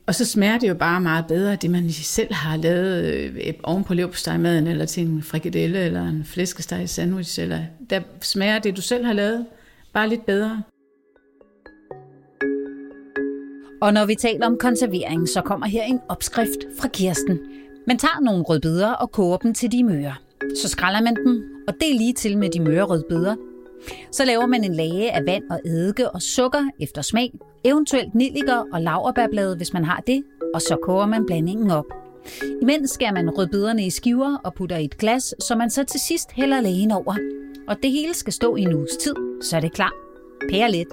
Og 0.07 0.15
så 0.15 0.25
smager 0.25 0.59
det 0.59 0.69
jo 0.69 0.75
bare 0.75 1.01
meget 1.01 1.25
bedre, 1.27 1.57
det 1.57 1.71
man 1.71 1.91
selv 1.91 2.35
har 2.35 2.57
lavet 2.57 3.05
øh, 3.05 3.55
oven 3.63 3.85
på 3.85 3.95
leverpostejmaden, 3.95 4.67
eller 4.67 4.85
til 4.87 5.07
en 5.07 5.23
frikadelle, 5.23 5.79
eller 5.79 6.09
en 6.09 6.25
flæskesteg 6.25 6.89
sandwich, 6.89 7.41
eller 7.41 7.61
der 7.91 8.01
smager 8.23 8.59
det, 8.59 8.77
du 8.77 8.83
selv 8.83 9.05
har 9.05 9.13
lavet, 9.13 9.47
bare 9.93 10.09
lidt 10.09 10.27
bedre. 10.27 10.63
Og 13.83 13.93
når 13.93 14.07
vi 14.07 14.15
taler 14.15 14.47
om 14.47 14.57
konservering, 14.61 15.29
så 15.29 15.41
kommer 15.41 15.67
her 15.67 15.83
en 15.83 16.01
opskrift 16.09 16.81
fra 16.81 16.89
Kirsten. 16.89 17.39
Man 17.87 17.99
tager 17.99 18.21
nogle 18.21 18.43
rødbeder 18.43 18.93
og 18.93 19.13
koger 19.13 19.37
dem 19.37 19.55
til 19.55 19.73
de 19.73 19.85
møre. 19.85 20.15
Så 20.63 20.69
skræller 20.69 21.01
man 21.03 21.17
dem, 21.17 21.43
og 21.69 21.75
det 21.81 21.91
er 21.91 21.99
lige 21.99 22.13
til 22.13 22.39
med 22.39 22.51
de 22.51 22.61
møre 22.61 22.83
rødbeder, 22.83 23.37
så 24.13 24.25
laver 24.25 24.47
man 24.47 24.65
en 24.65 24.75
lage 24.75 25.13
af 25.13 25.27
vand 25.27 25.45
og 25.51 25.61
eddike 25.65 26.11
og 26.11 26.23
sukker 26.23 26.65
efter 26.81 27.03
smag, 27.03 27.33
eventuelt 27.65 28.15
nilliker 28.15 28.65
og 28.73 28.81
laverbærblade, 28.81 29.57
hvis 29.57 29.73
man 29.73 29.85
har 29.85 30.03
det, 30.07 30.23
og 30.55 30.63
så 30.63 30.77
koger 30.83 31.07
man 31.07 31.27
blandingen 31.27 31.71
op. 31.71 31.85
Imens 32.63 32.91
skærer 32.91 33.13
man 33.13 33.31
rødbederne 33.31 33.87
i 33.87 33.91
skiver 33.91 34.37
og 34.45 34.55
putter 34.55 34.77
i 34.77 34.85
et 34.85 34.99
glas, 34.99 35.35
så 35.41 35.55
man 35.55 35.71
så 35.71 35.85
til 35.85 36.01
sidst 36.01 36.33
hælder 36.33 36.61
lægen 36.61 36.91
over. 36.91 37.17
Og 37.69 37.77
det 37.83 37.91
hele 37.91 38.15
skal 38.15 38.33
stå 38.33 38.57
i 38.57 38.63
en 38.63 38.75
uges 38.75 38.97
tid, 39.01 39.15
så 39.43 39.57
er 39.57 39.61
det 39.61 39.73
klar. 39.73 39.93
Pære 40.51 40.71
lidt 40.71 40.89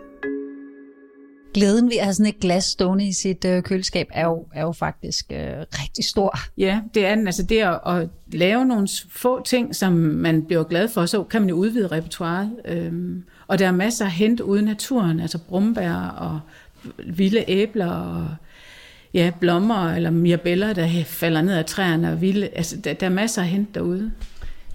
glæden 1.55 1.89
ved 1.89 1.97
at 1.97 2.03
have 2.03 2.13
sådan 2.13 2.25
et 2.25 2.39
glas 2.39 2.63
stående 2.63 3.07
i 3.07 3.13
sit 3.13 3.45
øh, 3.45 3.63
køleskab 3.63 4.07
er 4.11 4.25
jo, 4.25 4.45
er 4.53 4.61
jo 4.61 4.71
faktisk 4.71 5.31
øh, 5.31 5.53
rigtig 5.81 6.05
stor. 6.05 6.39
Ja, 6.57 6.81
det 6.93 7.05
er 7.05 7.15
den. 7.15 7.27
Altså 7.27 7.43
det 7.43 7.59
at, 7.59 7.79
at 7.85 8.09
lave 8.31 8.65
nogle 8.65 8.87
få 9.09 9.43
ting, 9.43 9.75
som 9.75 9.93
man 9.93 10.43
bliver 10.43 10.63
glad 10.63 10.87
for, 10.87 11.05
så 11.05 11.23
kan 11.23 11.41
man 11.41 11.49
jo 11.49 11.55
udvide 11.55 11.87
repertoireet. 11.87 12.51
Øhm, 12.65 13.23
og 13.47 13.59
der 13.59 13.67
er 13.67 13.71
masser 13.71 14.05
at 14.05 14.11
hente 14.11 14.45
ude 14.45 14.61
i 14.61 14.65
naturen, 14.65 15.19
altså 15.19 15.37
brumbær 15.37 15.95
og 15.95 16.39
vilde 17.05 17.45
æbler 17.47 17.91
og 17.91 18.27
ja, 19.13 19.31
blommer 19.39 19.91
eller 19.91 20.09
mirabeller, 20.09 20.73
der 20.73 21.03
falder 21.05 21.41
ned 21.41 21.53
af 21.53 21.65
træerne. 21.65 22.11
Og 22.11 22.21
vilde, 22.21 22.47
altså 22.47 22.77
der, 22.77 22.93
der 22.93 23.05
er 23.05 23.11
masser 23.11 23.41
at 23.41 23.47
hente 23.47 23.71
derude. 23.73 24.11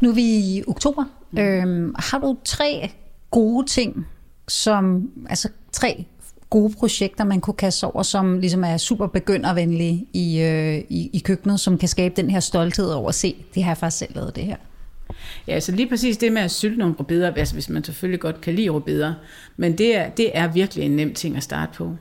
Nu 0.00 0.10
er 0.10 0.14
vi 0.14 0.22
i 0.22 0.62
oktober. 0.66 1.04
Mm. 1.30 1.38
Øhm, 1.38 1.94
har 1.98 2.18
du 2.18 2.38
tre 2.44 2.90
gode 3.30 3.66
ting, 3.66 4.06
som, 4.48 5.10
altså 5.28 5.48
tre 5.72 6.06
gode 6.50 6.74
projekter, 6.78 7.24
man 7.24 7.40
kunne 7.40 7.54
kaste 7.54 7.84
over, 7.84 8.02
som 8.02 8.38
ligesom 8.38 8.64
er 8.64 8.76
super 8.76 9.06
begyndervenlige 9.06 10.06
i, 10.12 10.40
øh, 10.40 10.78
i, 10.88 11.10
i 11.12 11.22
køkkenet, 11.24 11.60
som 11.60 11.78
kan 11.78 11.88
skabe 11.88 12.14
den 12.16 12.30
her 12.30 12.40
stolthed 12.40 12.90
over 12.90 13.08
at 13.08 13.14
se, 13.14 13.36
det 13.54 13.64
har 13.64 13.70
jeg 13.70 13.78
faktisk 13.78 13.98
selv 13.98 14.14
lavet 14.14 14.36
det 14.36 14.44
her. 14.44 14.56
Ja, 15.46 15.60
så 15.60 15.72
lige 15.72 15.88
præcis 15.88 16.16
det 16.16 16.32
med 16.32 16.42
at 16.42 16.50
sylte 16.50 16.78
nogle 16.78 16.94
rubeder, 17.00 17.34
altså 17.34 17.54
hvis 17.54 17.68
man 17.68 17.84
selvfølgelig 17.84 18.20
godt 18.20 18.40
kan 18.40 18.54
lide 18.54 18.68
rubeder, 18.68 19.14
men 19.56 19.78
det 19.78 19.96
er, 19.96 20.10
det 20.10 20.30
er 20.34 20.48
virkelig 20.48 20.84
en 20.84 20.90
nem 20.90 21.14
ting 21.14 21.36
at 21.36 21.42
starte 21.42 21.72
på. 21.72 21.96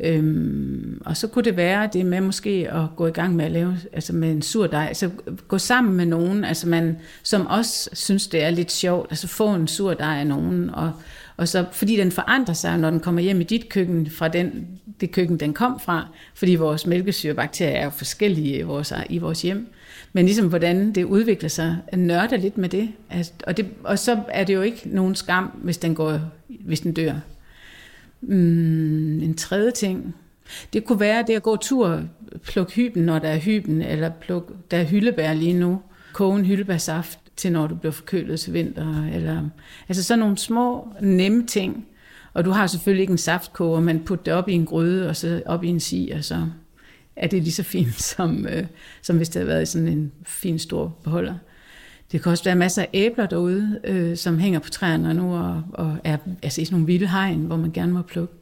Øhm, 0.00 1.02
og 1.04 1.16
så 1.16 1.26
kunne 1.26 1.44
det 1.44 1.56
være 1.56 1.88
det 1.92 2.06
med 2.06 2.20
måske 2.20 2.68
at 2.70 2.82
gå 2.96 3.06
i 3.06 3.10
gang 3.10 3.36
med 3.36 3.44
at 3.44 3.50
lave 3.50 3.78
altså 3.92 4.12
med 4.12 4.30
en 4.30 4.42
sur 4.42 4.66
dej, 4.66 4.84
altså 4.88 5.10
gå 5.48 5.58
sammen 5.58 5.96
med 5.96 6.06
nogen, 6.06 6.44
altså 6.44 6.68
man, 6.68 6.98
som 7.22 7.46
også 7.46 7.90
synes, 7.92 8.26
det 8.26 8.44
er 8.44 8.50
lidt 8.50 8.72
sjovt, 8.72 9.06
altså 9.10 9.28
få 9.28 9.54
en 9.54 9.68
sur 9.68 9.94
dej 9.94 10.18
af 10.18 10.26
nogen, 10.26 10.70
og, 10.70 10.92
og 11.38 11.48
så, 11.48 11.64
fordi 11.72 11.96
den 11.96 12.12
forandrer 12.12 12.54
sig, 12.54 12.78
når 12.78 12.90
den 12.90 13.00
kommer 13.00 13.20
hjem 13.20 13.40
i 13.40 13.44
dit 13.44 13.68
køkken, 13.68 14.10
fra 14.10 14.28
den, 14.28 14.66
det 15.00 15.10
køkken, 15.10 15.40
den 15.40 15.54
kom 15.54 15.80
fra, 15.80 16.08
fordi 16.34 16.54
vores 16.54 16.86
mælkesyrebakterier 16.86 17.76
er 17.76 17.84
jo 17.84 17.90
forskellige 17.90 18.58
i 18.58 18.62
vores, 18.62 18.92
i 19.10 19.18
vores 19.18 19.42
hjem. 19.42 19.68
Men 20.12 20.24
ligesom 20.24 20.48
hvordan 20.48 20.92
det 20.92 21.04
udvikler 21.04 21.48
sig, 21.48 21.76
nørder 21.92 22.36
lidt 22.36 22.58
med 22.58 22.68
det. 22.68 22.88
Altså, 23.10 23.32
og 23.46 23.56
det. 23.56 23.66
Og 23.84 23.98
så 23.98 24.20
er 24.28 24.44
det 24.44 24.54
jo 24.54 24.62
ikke 24.62 24.82
nogen 24.84 25.14
skam, 25.14 25.46
hvis 25.62 25.78
den, 25.78 25.94
går, 25.94 26.20
hvis 26.48 26.80
den 26.80 26.92
dør. 26.92 27.14
Mm, 28.20 29.20
en 29.20 29.34
tredje 29.34 29.70
ting, 29.70 30.14
det 30.72 30.84
kunne 30.84 31.00
være 31.00 31.24
det 31.26 31.34
at 31.34 31.42
gå 31.42 31.56
tur, 31.56 32.02
plukke 32.42 32.72
hyben, 32.72 33.02
når 33.02 33.18
der 33.18 33.28
er 33.28 33.38
hyben, 33.38 33.82
eller 33.82 34.10
pluk, 34.20 34.52
der 34.70 34.76
er 34.76 34.84
hyldebær 34.84 35.32
lige 35.32 35.52
nu, 35.52 35.80
koge 36.12 36.38
en 36.38 36.44
hyldebærsaft 36.44 37.18
til, 37.38 37.52
når 37.52 37.66
du 37.66 37.74
bliver 37.74 37.92
forkølet 37.92 38.40
til 38.40 38.52
vinter. 38.52 39.06
Eller, 39.12 39.48
altså 39.88 40.02
sådan 40.02 40.18
nogle 40.18 40.38
små, 40.38 40.88
nemme 41.00 41.46
ting. 41.46 41.86
Og 42.34 42.44
du 42.44 42.50
har 42.50 42.66
selvfølgelig 42.66 43.00
ikke 43.00 43.10
en 43.10 43.18
saftkoger, 43.18 43.80
men 43.80 44.04
putter 44.04 44.24
det 44.24 44.34
op 44.34 44.48
i 44.48 44.52
en 44.52 44.66
gryde, 44.66 45.08
og 45.08 45.16
så 45.16 45.42
op 45.46 45.64
i 45.64 45.68
en 45.68 45.80
si, 45.80 46.12
og 46.14 46.24
så 46.24 46.46
er 47.16 47.26
det 47.26 47.42
lige 47.42 47.52
så 47.52 47.62
fint, 47.62 48.02
som, 48.16 48.46
øh, 48.46 48.66
som 49.02 49.16
hvis 49.16 49.28
det 49.28 49.34
havde 49.34 49.48
været 49.48 49.62
i 49.62 49.66
sådan 49.66 49.88
en 49.88 50.12
fin 50.26 50.58
stor 50.58 50.96
beholder. 51.04 51.34
Det 52.12 52.22
kan 52.22 52.32
også 52.32 52.44
være 52.44 52.54
masser 52.54 52.82
af 52.82 52.88
æbler 52.92 53.26
derude, 53.26 53.80
øh, 53.84 54.16
som 54.16 54.38
hænger 54.38 54.58
på 54.58 54.70
træerne 54.70 55.14
nu 55.14 55.34
og, 55.34 55.62
og 55.72 55.96
er 56.04 56.16
altså 56.42 56.60
i 56.60 56.64
sådan 56.64 56.74
nogle 56.74 56.86
vilde 56.86 57.08
hegn, 57.08 57.40
hvor 57.40 57.56
man 57.56 57.72
gerne 57.72 57.92
må 57.92 58.02
plukke. 58.02 58.34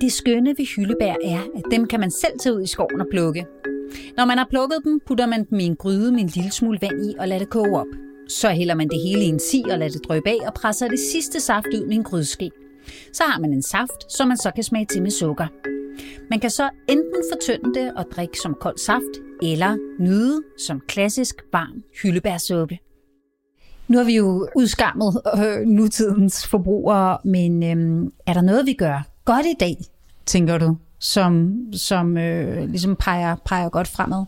Det 0.00 0.12
skønne 0.12 0.50
ved 0.50 0.76
hyldebær 0.76 1.14
er, 1.24 1.40
at 1.56 1.62
dem 1.70 1.86
kan 1.86 2.00
man 2.00 2.10
selv 2.10 2.32
tage 2.42 2.54
ud 2.54 2.62
i 2.62 2.66
skoven 2.66 3.00
og 3.00 3.06
plukke. 3.10 3.46
Når 4.16 4.24
man 4.24 4.38
har 4.38 4.46
plukket 4.50 4.78
dem, 4.84 5.00
putter 5.06 5.26
man 5.26 5.44
dem 5.44 5.60
i 5.60 5.64
en 5.64 5.76
gryde 5.76 6.12
med 6.12 6.20
en 6.20 6.26
lille 6.34 6.52
smule 6.52 6.78
vand 6.80 7.06
i 7.06 7.14
og 7.18 7.28
lader 7.28 7.38
det 7.38 7.50
koge 7.50 7.78
op. 7.80 7.86
Så 8.28 8.48
hælder 8.48 8.74
man 8.74 8.88
det 8.88 9.00
hele 9.06 9.24
i 9.24 9.28
en 9.28 9.40
si 9.40 9.64
og 9.70 9.78
lader 9.78 9.92
det 9.92 10.04
drøbe 10.08 10.28
af 10.28 10.38
og 10.46 10.54
presser 10.54 10.88
det 10.88 10.98
sidste 11.12 11.40
saft 11.40 11.66
ud 11.66 11.86
med 11.86 11.96
en 11.96 12.04
grydeske. 12.04 12.50
Så 13.12 13.22
har 13.24 13.40
man 13.40 13.52
en 13.52 13.62
saft, 13.62 14.12
som 14.12 14.28
man 14.28 14.36
så 14.36 14.50
kan 14.54 14.64
smage 14.64 14.86
til 14.86 15.02
med 15.02 15.10
sukker. 15.10 15.46
Man 16.30 16.40
kan 16.40 16.50
så 16.50 16.70
enten 16.88 17.22
fortynde 17.32 17.80
det 17.80 17.92
og 17.96 18.04
drikke 18.16 18.38
som 18.42 18.56
kold 18.60 18.78
saft, 18.78 19.24
eller 19.42 19.76
nyde 19.98 20.42
som 20.58 20.80
klassisk 20.88 21.34
varm 21.52 21.82
hyldebærsuppe. 22.02 22.78
Nu 23.88 23.98
har 23.98 24.04
vi 24.04 24.16
jo 24.16 24.48
udskammet 24.56 25.20
øh, 25.38 25.66
nutidens 25.66 26.46
forbrugere, 26.46 27.18
men 27.24 27.62
øh, 27.62 28.10
er 28.26 28.32
der 28.32 28.40
noget, 28.40 28.66
vi 28.66 28.72
gør 28.72 29.06
godt 29.24 29.46
i 29.46 29.54
dag, 29.60 29.76
tænker 30.26 30.58
du, 30.58 30.76
som, 31.00 31.56
som 31.72 32.18
øh, 32.18 32.68
ligesom 32.70 32.96
peger, 32.96 33.36
peger 33.44 33.68
godt 33.68 33.88
fremad? 33.88 34.24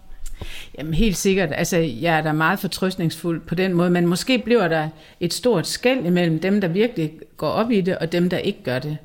Jamen 0.79 0.95
helt 0.95 1.17
sikkert. 1.17 1.49
Altså, 1.53 1.77
jeg 1.77 2.19
er 2.19 2.23
da 2.23 2.33
meget 2.33 2.59
fortrøstningsfuld 2.59 3.41
på 3.41 3.55
den 3.55 3.75
måde, 3.75 3.91
men 3.91 4.07
måske 4.07 4.39
bliver 4.39 4.69
der 4.69 4.89
et 5.21 5.35
stort 5.35 5.67
skæld 5.67 6.07
imellem 6.07 6.39
dem, 6.39 6.61
der 6.61 6.69
virkelig 6.69 7.13
går 7.37 7.49
op 7.49 7.71
i 7.71 7.81
det, 7.81 7.99
og 7.99 8.13
dem, 8.13 8.31
der 8.31 8.39
ikke 8.39 8.63
gør 8.63 8.79
det. 8.79 8.97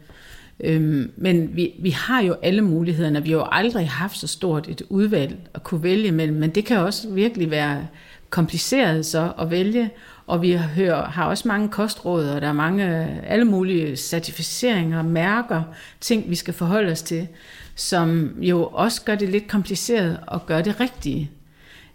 Øhm, 0.60 1.12
men 1.18 1.56
vi, 1.56 1.74
vi 1.80 1.90
har 1.90 2.22
jo 2.22 2.36
alle 2.42 2.62
mulighederne. 2.62 3.24
Vi 3.24 3.30
har 3.30 3.38
jo 3.38 3.48
aldrig 3.52 3.90
haft 3.90 4.18
så 4.18 4.28
stort 4.28 4.68
et 4.68 4.82
udvalg 4.90 5.38
at 5.54 5.64
kunne 5.64 5.84
vælge 5.84 6.12
mellem, 6.12 6.38
men 6.38 6.50
det 6.50 6.66
kan 6.66 6.78
også 6.78 7.10
virkelig 7.10 7.52
være 7.52 7.88
kompliceret 8.30 9.06
så 9.06 9.32
at 9.40 9.52
vælge. 9.52 9.90
Og 10.28 10.42
vi 10.42 10.54
hører, 10.76 11.06
har 11.06 11.26
også 11.26 11.48
mange 11.48 11.70
kostråd, 11.70 12.26
og 12.26 12.42
der 12.42 12.48
er 12.48 12.54
mange, 12.54 13.02
øh, 13.02 13.18
alle 13.24 13.46
mulige 13.46 13.96
certificeringer, 13.96 15.02
mærker, 15.02 15.64
ting, 16.02 16.30
vi 16.30 16.36
skal 16.36 16.54
forholde 16.54 16.92
os 16.92 17.02
til, 17.02 17.28
som 17.76 18.36
jo 18.42 18.64
også 18.64 19.02
gør 19.04 19.16
det 19.16 19.30
lidt 19.30 19.48
kompliceret 19.48 20.20
at 20.32 20.46
gøre 20.46 20.62
det 20.62 20.80
rigtige. 20.80 21.32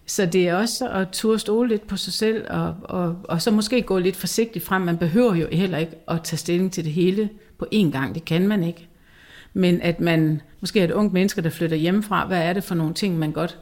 Så 0.06 0.26
det 0.26 0.48
er 0.48 0.54
også 0.54 0.88
at 0.88 1.08
turde 1.08 1.38
stole 1.38 1.68
lidt 1.68 1.86
på 1.86 1.96
sig 1.96 2.12
selv, 2.12 2.46
og, 2.50 2.76
og, 2.82 3.16
og 3.24 3.42
så 3.42 3.50
måske 3.50 3.82
gå 3.82 3.98
lidt 3.98 4.16
forsigtigt 4.16 4.64
frem. 4.64 4.82
Man 4.82 4.98
behøver 4.98 5.34
jo 5.34 5.46
heller 5.52 5.78
ikke 5.78 5.96
at 6.08 6.22
tage 6.22 6.38
stilling 6.38 6.72
til 6.72 6.84
det 6.84 6.92
hele 6.92 7.28
på 7.58 7.66
én 7.74 7.90
gang. 7.90 8.14
Det 8.14 8.24
kan 8.24 8.48
man 8.48 8.64
ikke. 8.64 8.88
Men 9.54 9.82
at 9.82 10.00
man 10.00 10.40
måske 10.60 10.80
er 10.80 10.84
et 10.84 10.90
ungt 10.90 11.12
menneske, 11.12 11.42
der 11.42 11.50
flytter 11.50 11.76
hjemmefra, 11.76 12.26
hvad 12.26 12.42
er 12.42 12.52
det 12.52 12.64
for 12.64 12.74
nogle 12.74 12.94
ting, 12.94 13.18
man 13.18 13.32
godt 13.32 13.58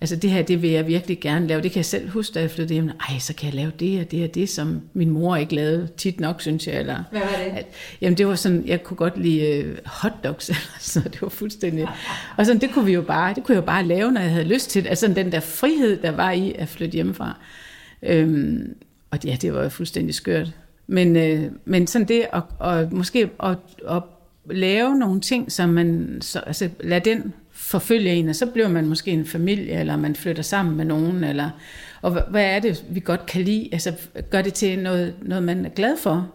altså 0.00 0.16
det 0.16 0.30
her, 0.30 0.42
det 0.42 0.62
vil 0.62 0.70
jeg 0.70 0.86
virkelig 0.86 1.20
gerne 1.20 1.46
lave. 1.46 1.62
Det 1.62 1.72
kan 1.72 1.76
jeg 1.76 1.84
selv 1.84 2.08
huske, 2.08 2.34
da 2.34 2.40
jeg 2.40 2.50
flyttede 2.50 2.74
hjem. 2.74 2.88
Ej, 2.88 3.18
så 3.18 3.34
kan 3.34 3.46
jeg 3.46 3.54
lave 3.54 3.72
det 3.80 4.00
og 4.00 4.10
det 4.10 4.24
og 4.28 4.34
det, 4.34 4.48
som 4.48 4.80
min 4.92 5.10
mor 5.10 5.36
ikke 5.36 5.54
lavede 5.54 5.88
tit 5.96 6.20
nok, 6.20 6.40
synes 6.40 6.66
jeg. 6.66 6.80
Eller, 6.80 7.04
Hvad 7.10 7.20
var 7.20 7.44
det? 7.44 7.58
At, 7.58 7.66
jamen 8.00 8.18
det 8.18 8.26
var 8.26 8.34
sådan, 8.34 8.66
jeg 8.66 8.82
kunne 8.82 8.96
godt 8.96 9.18
lide 9.18 9.66
uh, 9.70 9.76
hotdogs, 9.86 10.48
eller 10.48 10.76
så 10.78 11.00
det 11.00 11.22
var 11.22 11.28
fuldstændig. 11.28 11.88
Og 12.36 12.46
sådan, 12.46 12.60
det 12.60 12.70
kunne 12.70 12.84
vi 12.84 12.92
jo 12.92 13.02
bare, 13.02 13.34
det 13.34 13.44
kunne 13.44 13.54
jeg 13.54 13.60
jo 13.60 13.66
bare 13.66 13.86
lave, 13.86 14.12
når 14.12 14.20
jeg 14.20 14.30
havde 14.30 14.48
lyst 14.48 14.70
til 14.70 14.82
det. 14.82 14.88
Altså 14.88 15.08
den 15.08 15.32
der 15.32 15.40
frihed, 15.40 15.96
der 16.02 16.10
var 16.10 16.30
i 16.30 16.54
at 16.58 16.68
flytte 16.68 16.94
hjemmefra. 16.94 17.38
Øhm, 18.02 18.74
og 19.10 19.18
ja, 19.24 19.36
det 19.42 19.54
var 19.54 19.62
jo 19.62 19.68
fuldstændig 19.68 20.14
skørt. 20.14 20.52
Men, 20.86 21.16
øh, 21.16 21.44
men 21.64 21.86
sådan 21.86 22.08
det 22.08 22.26
at, 22.32 22.42
og 22.58 22.88
måske 22.92 23.30
at, 23.42 23.56
at 23.88 24.02
lave 24.50 24.98
nogle 24.98 25.20
ting, 25.20 25.52
som 25.52 25.68
man, 25.68 26.18
så, 26.20 26.38
altså 26.38 26.68
lad 26.80 27.00
den 27.00 27.32
forfølge 27.70 28.10
en, 28.14 28.28
og 28.28 28.36
så 28.36 28.46
bliver 28.46 28.68
man 28.68 28.86
måske 28.86 29.10
en 29.10 29.26
familie, 29.26 29.80
eller 29.80 29.96
man 29.96 30.16
flytter 30.16 30.42
sammen 30.42 30.76
med 30.76 30.84
nogen, 30.84 31.24
eller, 31.24 31.50
og 32.02 32.22
hvad 32.30 32.44
er 32.44 32.58
det, 32.58 32.84
vi 32.90 33.00
godt 33.00 33.26
kan 33.26 33.42
lide? 33.42 33.68
Altså, 33.72 33.92
gør 34.30 34.42
det 34.42 34.54
til 34.54 34.78
noget, 34.78 35.14
noget 35.22 35.42
man 35.42 35.66
er 35.66 35.70
glad 35.70 35.96
for, 35.98 36.30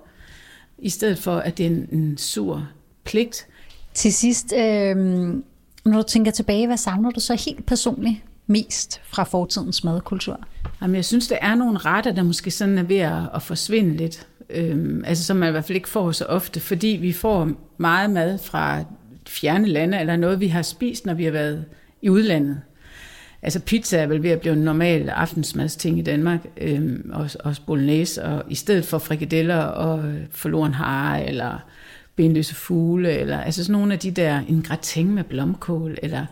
i 0.78 0.90
stedet 0.90 1.18
for, 1.18 1.38
at 1.38 1.58
det 1.58 1.66
er 1.66 1.70
en, 1.70 1.88
en 1.92 2.18
sur 2.18 2.68
pligt. 3.04 3.48
Til 3.94 4.14
sidst, 4.14 4.54
øh, 4.54 4.96
når 5.86 5.98
du 5.98 6.04
tænker 6.08 6.32
tilbage, 6.32 6.68
hvad 6.68 6.78
savner 6.78 7.12
du 7.12 7.20
så 7.20 7.44
helt 7.46 7.66
personligt 7.66 8.16
mest 8.48 9.02
fra 9.04 9.24
fortidens 9.24 9.84
madkultur? 9.84 10.40
Jamen, 10.82 10.96
jeg 10.96 11.06
synes, 11.06 11.28
der 11.28 11.38
er 11.42 11.56
nogle 11.56 11.78
retter, 11.78 12.12
der 12.12 12.24
måske 12.24 12.52
sådan 12.52 12.78
er 12.78 12.84
ved 12.84 12.98
at, 12.98 13.30
at 13.34 13.42
forsvinde 13.42 13.98
lidt. 13.98 14.28
Øhm, 14.50 15.04
altså 15.06 15.24
som 15.24 15.38
man 15.38 15.50
i 15.50 15.52
hvert 15.52 15.66
fald 15.66 15.76
ikke 15.76 15.90
får 15.90 16.12
så 16.12 16.26
ofte, 16.26 16.60
fordi 16.60 16.88
vi 16.88 17.14
får 17.14 17.50
meget 17.78 18.10
mad 18.10 18.38
fra 18.38 18.84
fjerne 19.28 19.68
lande, 19.68 20.00
eller 20.00 20.16
noget, 20.16 20.40
vi 20.40 20.48
har 20.48 20.62
spist, 20.62 21.06
når 21.06 21.14
vi 21.14 21.24
har 21.24 21.32
været 21.32 21.66
i 22.02 22.10
udlandet. 22.10 22.62
Altså 23.42 23.60
pizza 23.60 23.98
er 23.98 24.08
vel 24.08 24.24
ved 24.24 24.30
at 24.30 24.40
blive 24.40 24.54
en 24.54 24.62
normal 24.62 25.10
aftensmadsting 25.10 26.00
i 26.00 26.02
Danmark, 26.02 26.40
øhm, 26.58 27.10
og 27.14 27.30
også 27.40 27.62
bolognese, 27.68 28.24
og 28.24 28.44
i 28.50 28.56
stedet 28.56 28.86
for 28.86 28.98
frikadeller 28.98 29.60
og 29.60 30.06
øh, 30.06 30.22
forloren 30.32 30.74
hare, 30.74 31.26
eller 31.26 31.60
benløse 32.16 32.56
fugle, 32.56 33.12
eller 33.12 33.42
altså 33.42 33.64
sådan 33.64 33.80
nogle 33.80 33.94
af 33.94 34.00
de 34.00 34.12
der, 34.12 34.40
en 34.50 34.62
gratin 34.62 35.16
med 35.16 35.24
blomkål, 35.24 35.98
eller 36.04 36.26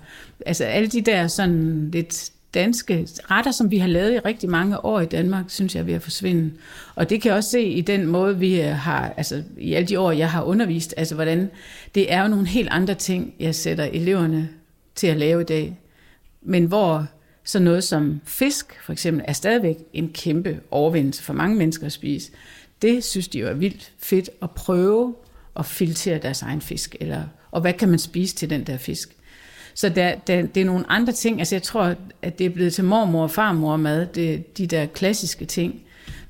altså 0.45 0.63
alle 0.63 0.87
de 0.87 1.01
der 1.01 1.27
sådan 1.27 1.89
lidt 1.91 2.31
danske 2.53 3.07
retter, 3.31 3.51
som 3.51 3.71
vi 3.71 3.77
har 3.77 3.87
lavet 3.87 4.13
i 4.13 4.19
rigtig 4.19 4.49
mange 4.49 4.85
år 4.85 4.99
i 4.99 5.05
Danmark, 5.05 5.45
synes 5.47 5.75
jeg 5.75 5.81
er 5.81 5.85
ved 5.85 5.93
at 5.93 6.01
forsvinde. 6.01 6.51
Og 6.95 7.09
det 7.09 7.21
kan 7.21 7.29
jeg 7.29 7.37
også 7.37 7.49
se 7.49 7.63
i 7.63 7.81
den 7.81 8.07
måde, 8.07 8.39
vi 8.39 8.61
øh, 8.61 8.67
har, 8.67 9.13
altså 9.17 9.43
i 9.57 9.73
alle 9.73 9.87
de 9.87 9.99
år, 9.99 10.11
jeg 10.11 10.31
har 10.31 10.43
undervist, 10.43 10.93
altså 10.97 11.15
hvordan, 11.15 11.51
det 11.95 12.13
er 12.13 12.21
jo 12.21 12.27
nogle 12.27 12.47
helt 12.47 12.69
andre 12.71 12.95
ting, 12.95 13.33
jeg 13.39 13.55
sætter 13.55 13.83
eleverne 13.83 14.49
til 14.95 15.07
at 15.07 15.17
lave 15.17 15.41
i 15.41 15.45
dag. 15.45 15.79
Men 16.41 16.65
hvor 16.65 17.07
så 17.43 17.59
noget 17.59 17.83
som 17.83 18.21
fisk, 18.25 18.79
for 18.83 18.93
eksempel, 18.93 19.25
er 19.27 19.33
stadigvæk 19.33 19.77
en 19.93 20.09
kæmpe 20.13 20.59
overvindelse 20.71 21.23
for 21.23 21.33
mange 21.33 21.55
mennesker 21.55 21.85
at 21.85 21.91
spise. 21.91 22.31
Det 22.81 23.03
synes 23.03 23.27
de 23.27 23.39
jo 23.39 23.47
er 23.47 23.53
vildt 23.53 23.91
fedt 23.97 24.29
at 24.41 24.51
prøve 24.51 25.15
at 25.55 25.65
filtrere 25.65 26.17
deres 26.17 26.41
egen 26.41 26.61
fisk, 26.61 26.95
eller, 26.99 27.23
og 27.51 27.61
hvad 27.61 27.73
kan 27.73 27.89
man 27.89 27.99
spise 27.99 28.35
til 28.35 28.49
den 28.49 28.63
der 28.63 28.77
fisk. 28.77 29.15
Så 29.75 29.89
der, 29.89 30.15
der, 30.27 30.41
det 30.41 30.61
er 30.61 30.65
nogle 30.65 30.91
andre 30.91 31.13
ting. 31.13 31.39
Altså 31.39 31.55
jeg 31.55 31.63
tror, 31.63 31.95
at 32.21 32.39
det 32.39 32.45
er 32.45 32.49
blevet 32.49 32.73
til 32.73 32.83
mormor 32.83 33.23
og 33.23 33.31
farmor 33.31 33.77
mad, 33.77 34.05
det, 34.05 34.57
de 34.57 34.67
der 34.67 34.85
klassiske 34.85 35.45
ting. 35.45 35.81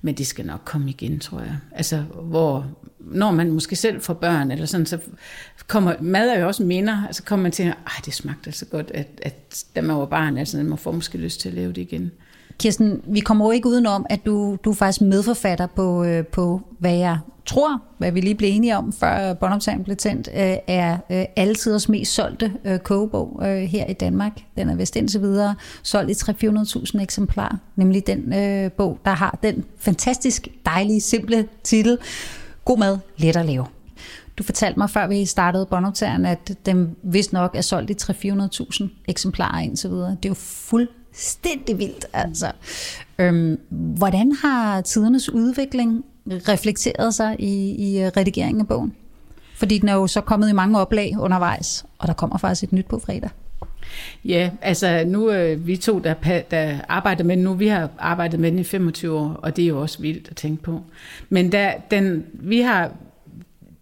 Men 0.01 0.15
det 0.15 0.27
skal 0.27 0.45
nok 0.45 0.61
komme 0.65 0.89
igen, 0.89 1.19
tror 1.19 1.39
jeg. 1.39 1.57
Altså, 1.71 2.03
hvor, 2.21 2.67
når 2.99 3.31
man 3.31 3.51
måske 3.51 3.75
selv 3.75 4.01
får 4.01 4.13
børn, 4.13 4.51
eller 4.51 4.65
sådan, 4.65 4.85
så 4.85 4.97
kommer, 5.67 5.95
mad 6.01 6.29
er 6.29 6.39
jo 6.39 6.47
også 6.47 6.63
minder, 6.63 7.05
altså 7.07 7.23
kommer 7.23 7.43
man 7.43 7.51
til, 7.51 7.63
at 7.63 7.75
det 8.05 8.13
smagte 8.13 8.47
altså 8.47 8.65
godt, 8.65 8.91
at, 8.93 9.07
at 9.21 9.65
da 9.75 9.81
man 9.81 9.95
var 9.95 10.05
barn, 10.05 10.37
altså 10.37 10.57
man 10.57 10.77
får 10.77 10.91
måske 10.91 11.17
lyst 11.17 11.39
til 11.39 11.49
at 11.49 11.55
lave 11.55 11.73
det 11.73 11.81
igen. 11.81 12.11
Kirsten, 12.59 13.01
vi 13.07 13.19
kommer 13.19 13.45
jo 13.45 13.51
ikke 13.51 13.67
udenom, 13.67 14.05
at 14.09 14.25
du, 14.25 14.57
du 14.63 14.69
er 14.69 14.75
faktisk 14.75 15.01
medforfatter 15.01 15.67
på, 15.67 16.03
øh, 16.03 16.25
på, 16.25 16.61
hvad 16.79 16.95
jeg 16.95 17.17
tror, 17.45 17.81
hvad 17.97 18.11
vi 18.11 18.21
lige 18.21 18.35
blev 18.35 18.49
enige 18.51 18.77
om, 18.77 18.93
før 18.93 19.33
båndoptagen 19.33 19.83
blev 19.83 19.97
tændt, 19.97 20.29
øh, 20.33 20.57
er 20.67 20.97
øh, 21.11 21.25
altiders 21.35 21.89
mest 21.89 22.13
solgte 22.13 22.53
øh, 22.65 22.79
kogebog 22.79 23.41
øh, 23.43 23.57
her 23.57 23.85
i 23.85 23.93
Danmark. 23.93 24.31
Den 24.57 24.69
er 24.69 24.75
vist 24.75 24.95
indtil 24.95 25.21
videre 25.21 25.55
solgt 25.83 26.09
i 26.11 26.47
300-400.000 26.47 27.01
eksemplarer, 27.01 27.57
nemlig 27.75 28.07
den 28.07 28.33
øh, 28.33 28.71
bog, 28.71 28.99
der 29.05 29.11
har 29.11 29.39
den 29.43 29.63
fantastisk 29.77 30.47
dejlige, 30.65 31.01
simple 31.01 31.47
titel, 31.63 31.97
God 32.65 32.77
mad, 32.77 32.97
let 33.17 33.35
at 33.35 33.45
lave. 33.45 33.65
Du 34.37 34.43
fortalte 34.43 34.79
mig, 34.79 34.89
før 34.89 35.07
vi 35.07 35.25
startede 35.25 35.65
båndoptageren, 35.65 36.25
at 36.25 36.51
den 36.65 36.95
vist 37.03 37.33
nok 37.33 37.55
er 37.55 37.61
solgt 37.61 37.89
i 37.89 37.93
300-400.000 37.93 38.87
eksemplarer 39.07 39.59
indtil 39.59 39.89
videre. 39.89 40.09
Det 40.09 40.25
er 40.25 40.29
jo 40.29 40.33
fuldstændig 41.13 41.79
vildt, 41.79 42.05
altså. 42.13 42.51
Øhm, 43.19 43.59
hvordan 43.69 44.31
har 44.31 44.81
tidernes 44.81 45.29
udvikling 45.29 46.05
reflekteret 46.27 47.13
sig 47.13 47.35
i, 47.39 47.75
i 47.75 48.03
øh, 48.03 48.11
redigeringen 48.17 48.61
af 48.61 48.67
bogen? 48.67 48.93
Fordi 49.55 49.77
den 49.77 49.89
er 49.89 49.93
jo 49.93 50.07
så 50.07 50.21
kommet 50.21 50.49
i 50.49 50.53
mange 50.53 50.79
oplag 50.79 51.13
undervejs, 51.19 51.85
og 51.97 52.07
der 52.07 52.13
kommer 52.13 52.37
faktisk 52.37 52.63
et 52.63 52.71
nyt 52.71 52.85
på 52.85 52.99
fredag. 52.99 53.29
Ja, 54.25 54.49
altså 54.61 55.03
nu 55.07 55.31
øh, 55.31 55.67
vi 55.67 55.77
to, 55.77 55.99
der, 55.99 56.41
der 56.51 56.77
arbejder 56.89 57.23
med 57.23 57.35
den 57.35 57.43
nu, 57.43 57.53
vi 57.53 57.67
har 57.67 57.89
arbejdet 57.99 58.39
med 58.39 58.51
den 58.51 58.59
i 58.59 58.63
25 58.63 59.17
år, 59.19 59.39
og 59.43 59.55
det 59.55 59.63
er 59.63 59.67
jo 59.67 59.81
også 59.81 60.01
vildt 60.01 60.27
at 60.29 60.35
tænke 60.35 60.63
på. 60.63 60.81
Men 61.29 61.51
der, 61.51 61.71
den, 61.91 62.25
vi 62.33 62.61
har, 62.61 62.91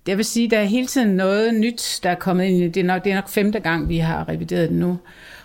jeg 0.07 0.17
vil 0.17 0.25
sige, 0.25 0.49
der 0.49 0.59
er 0.59 0.63
hele 0.63 0.87
tiden 0.87 1.09
noget 1.09 1.53
nyt, 1.53 1.99
der 2.03 2.09
er 2.09 2.15
kommet 2.15 2.45
ind. 2.45 2.73
Det 2.73 2.79
er 2.81 2.85
nok, 2.85 3.03
det 3.03 3.11
er 3.11 3.15
nok 3.15 3.29
femte 3.29 3.59
gang, 3.59 3.89
vi 3.89 3.97
har 3.97 4.29
revideret 4.29 4.69
den 4.69 4.79
nu. 4.79 4.97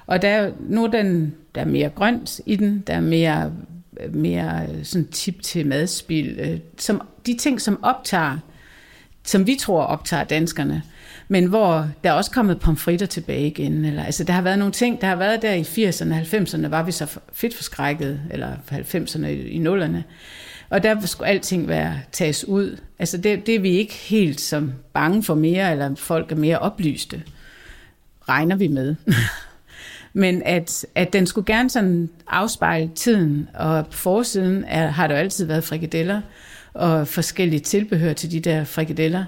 Og 0.07 0.23
der, 0.23 0.51
nu 0.61 0.85
er 0.85 0.91
den, 0.91 1.35
der 1.55 1.61
er 1.61 1.65
mere 1.65 1.89
grønt 1.89 2.41
i 2.47 2.57
den, 2.57 2.85
der 2.87 2.95
er 2.95 3.01
mere, 3.01 3.53
mere 4.11 4.67
øh, 4.75 4.85
sådan 4.85 5.07
tip 5.07 5.43
til 5.43 5.67
madspil. 5.67 6.39
Øh, 6.41 6.59
som, 6.79 7.03
de 7.27 7.37
ting, 7.37 7.61
som 7.61 7.85
optager, 7.85 8.39
som 9.25 9.47
vi 9.47 9.57
tror 9.61 9.83
optager 9.83 10.25
danskerne, 10.25 10.83
men 11.29 11.47
hvor 11.47 11.89
der 12.05 12.11
er 12.11 12.15
også 12.15 12.31
kommet 12.31 12.61
pomfritter 12.61 13.07
tilbage 13.07 13.47
igen. 13.47 13.85
Eller, 13.85 14.05
altså, 14.05 14.25
der 14.25 14.33
har 14.33 14.43
været 14.43 14.59
nogle 14.59 14.73
ting, 14.73 15.01
der 15.01 15.07
har 15.07 15.17
været 15.17 15.43
der 15.43 15.53
i 15.53 15.63
80'erne 15.63 16.15
og 16.15 16.21
90'erne, 16.21 16.69
var 16.69 16.83
vi 16.83 16.93
så 16.93 17.19
fedt 17.33 17.55
forskrækket, 17.55 18.21
eller 18.31 18.53
90'erne 18.73 19.27
i, 19.27 19.33
i 19.33 19.67
0'erne. 19.67 19.99
Og 20.71 20.83
der 20.83 21.07
skulle 21.07 21.29
alting 21.29 21.69
være 21.69 22.01
tages 22.13 22.49
ud. 22.49 22.77
Altså 22.99 23.17
det, 23.17 23.47
det 23.47 23.55
er 23.55 23.61
vi 23.61 23.71
ikke 23.71 23.95
helt 23.95 24.41
som 24.41 24.73
bange 24.93 25.23
for 25.23 25.35
mere, 25.35 25.73
eller 25.73 25.95
folk 25.95 26.33
er 26.33 26.37
mere 26.37 26.59
oplyste, 26.59 27.23
regner 28.29 28.57
vi 28.57 28.69
med. 28.69 28.95
Men 30.17 30.43
at, 30.45 30.87
at 30.95 31.13
den 31.13 31.27
skulle 31.27 31.55
gerne 31.55 31.71
sådan 31.71 32.11
afspejle 32.29 32.91
tiden, 32.95 33.49
og 33.55 33.87
på 33.87 33.93
forsiden 33.93 34.65
er, 34.65 34.87
har 34.87 35.07
der 35.07 35.15
jo 35.15 35.21
altid 35.21 35.47
været 35.47 35.65
frikadeller, 35.65 36.21
og 36.75 37.09
forskellige 37.09 37.61
tilbehør 37.61 38.13
til 38.13 38.31
de 38.31 38.41
der 38.41 38.65
frikadeller. 38.65 39.25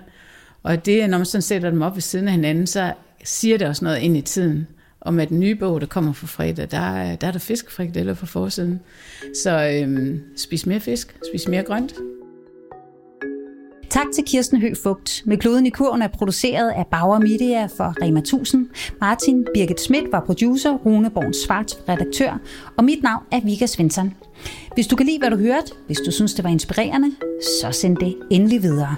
Og 0.63 0.87
det, 0.87 1.11
når 1.11 1.19
man 1.19 1.25
sådan 1.25 1.43
sætter 1.43 1.71
dem 1.71 1.83
op 1.83 1.95
ved 1.95 2.03
siden 2.03 2.29
af 2.29 2.33
hinanden, 2.35 2.67
så 2.67 2.93
siger 3.25 3.59
det 3.59 3.69
også 3.69 3.85
noget 3.85 3.99
ind 3.99 4.17
i 4.17 4.21
tiden. 4.21 4.67
Og 5.01 5.15
med 5.15 5.27
den 5.27 5.41
nye 5.41 5.55
bog, 5.55 5.81
der 5.81 5.87
kommer 5.87 6.13
fra 6.13 6.27
fredag, 6.27 6.71
der 6.71 6.79
er 6.79 7.17
der, 7.17 7.27
er 7.27 7.33
der 7.33 7.39
fiskefrikadeller 7.39 8.15
på 8.15 8.27
forsiden. 8.27 8.81
Så 9.43 9.81
øhm, 9.83 10.23
spis 10.37 10.67
mere 10.67 10.81
fisk, 10.81 11.17
spis 11.31 11.49
mere 11.49 11.63
grønt. 11.63 11.95
Tak 13.99 14.07
til 14.15 14.25
Kirsten 14.25 14.61
Høfugt. 14.61 14.83
Fugt. 14.83 15.23
Med 15.27 15.37
kloden 15.37 15.67
i 15.67 15.71
kurven 15.71 16.03
er 16.03 16.09
produceret 16.09 16.71
af 16.71 16.87
Bauer 16.87 17.19
Media 17.19 17.67
for 17.67 18.03
Rema 18.03 18.21
1000. 18.21 18.69
Martin 19.01 19.47
Birgit 19.55 19.81
Schmidt 19.81 20.13
var 20.13 20.21
producer, 20.21 20.73
Rune 20.73 21.11
Born 21.11 21.35
Svart 21.35 21.75
redaktør, 21.89 22.39
og 22.77 22.85
mit 22.85 23.03
navn 23.03 23.25
er 23.33 23.41
Vika 23.45 23.67
Svensson. 23.67 24.15
Hvis 24.75 24.87
du 24.87 24.97
kan 24.97 25.07
lide, 25.07 25.19
hvad 25.19 25.31
du 25.31 25.37
hørte, 25.37 25.73
hvis 25.87 25.99
du 26.07 26.11
synes, 26.11 26.35
det 26.35 26.45
var 26.45 26.51
inspirerende, 26.51 27.11
så 27.61 27.73
send 27.73 27.97
det 27.97 28.17
endelig 28.31 28.63
videre. 28.63 28.97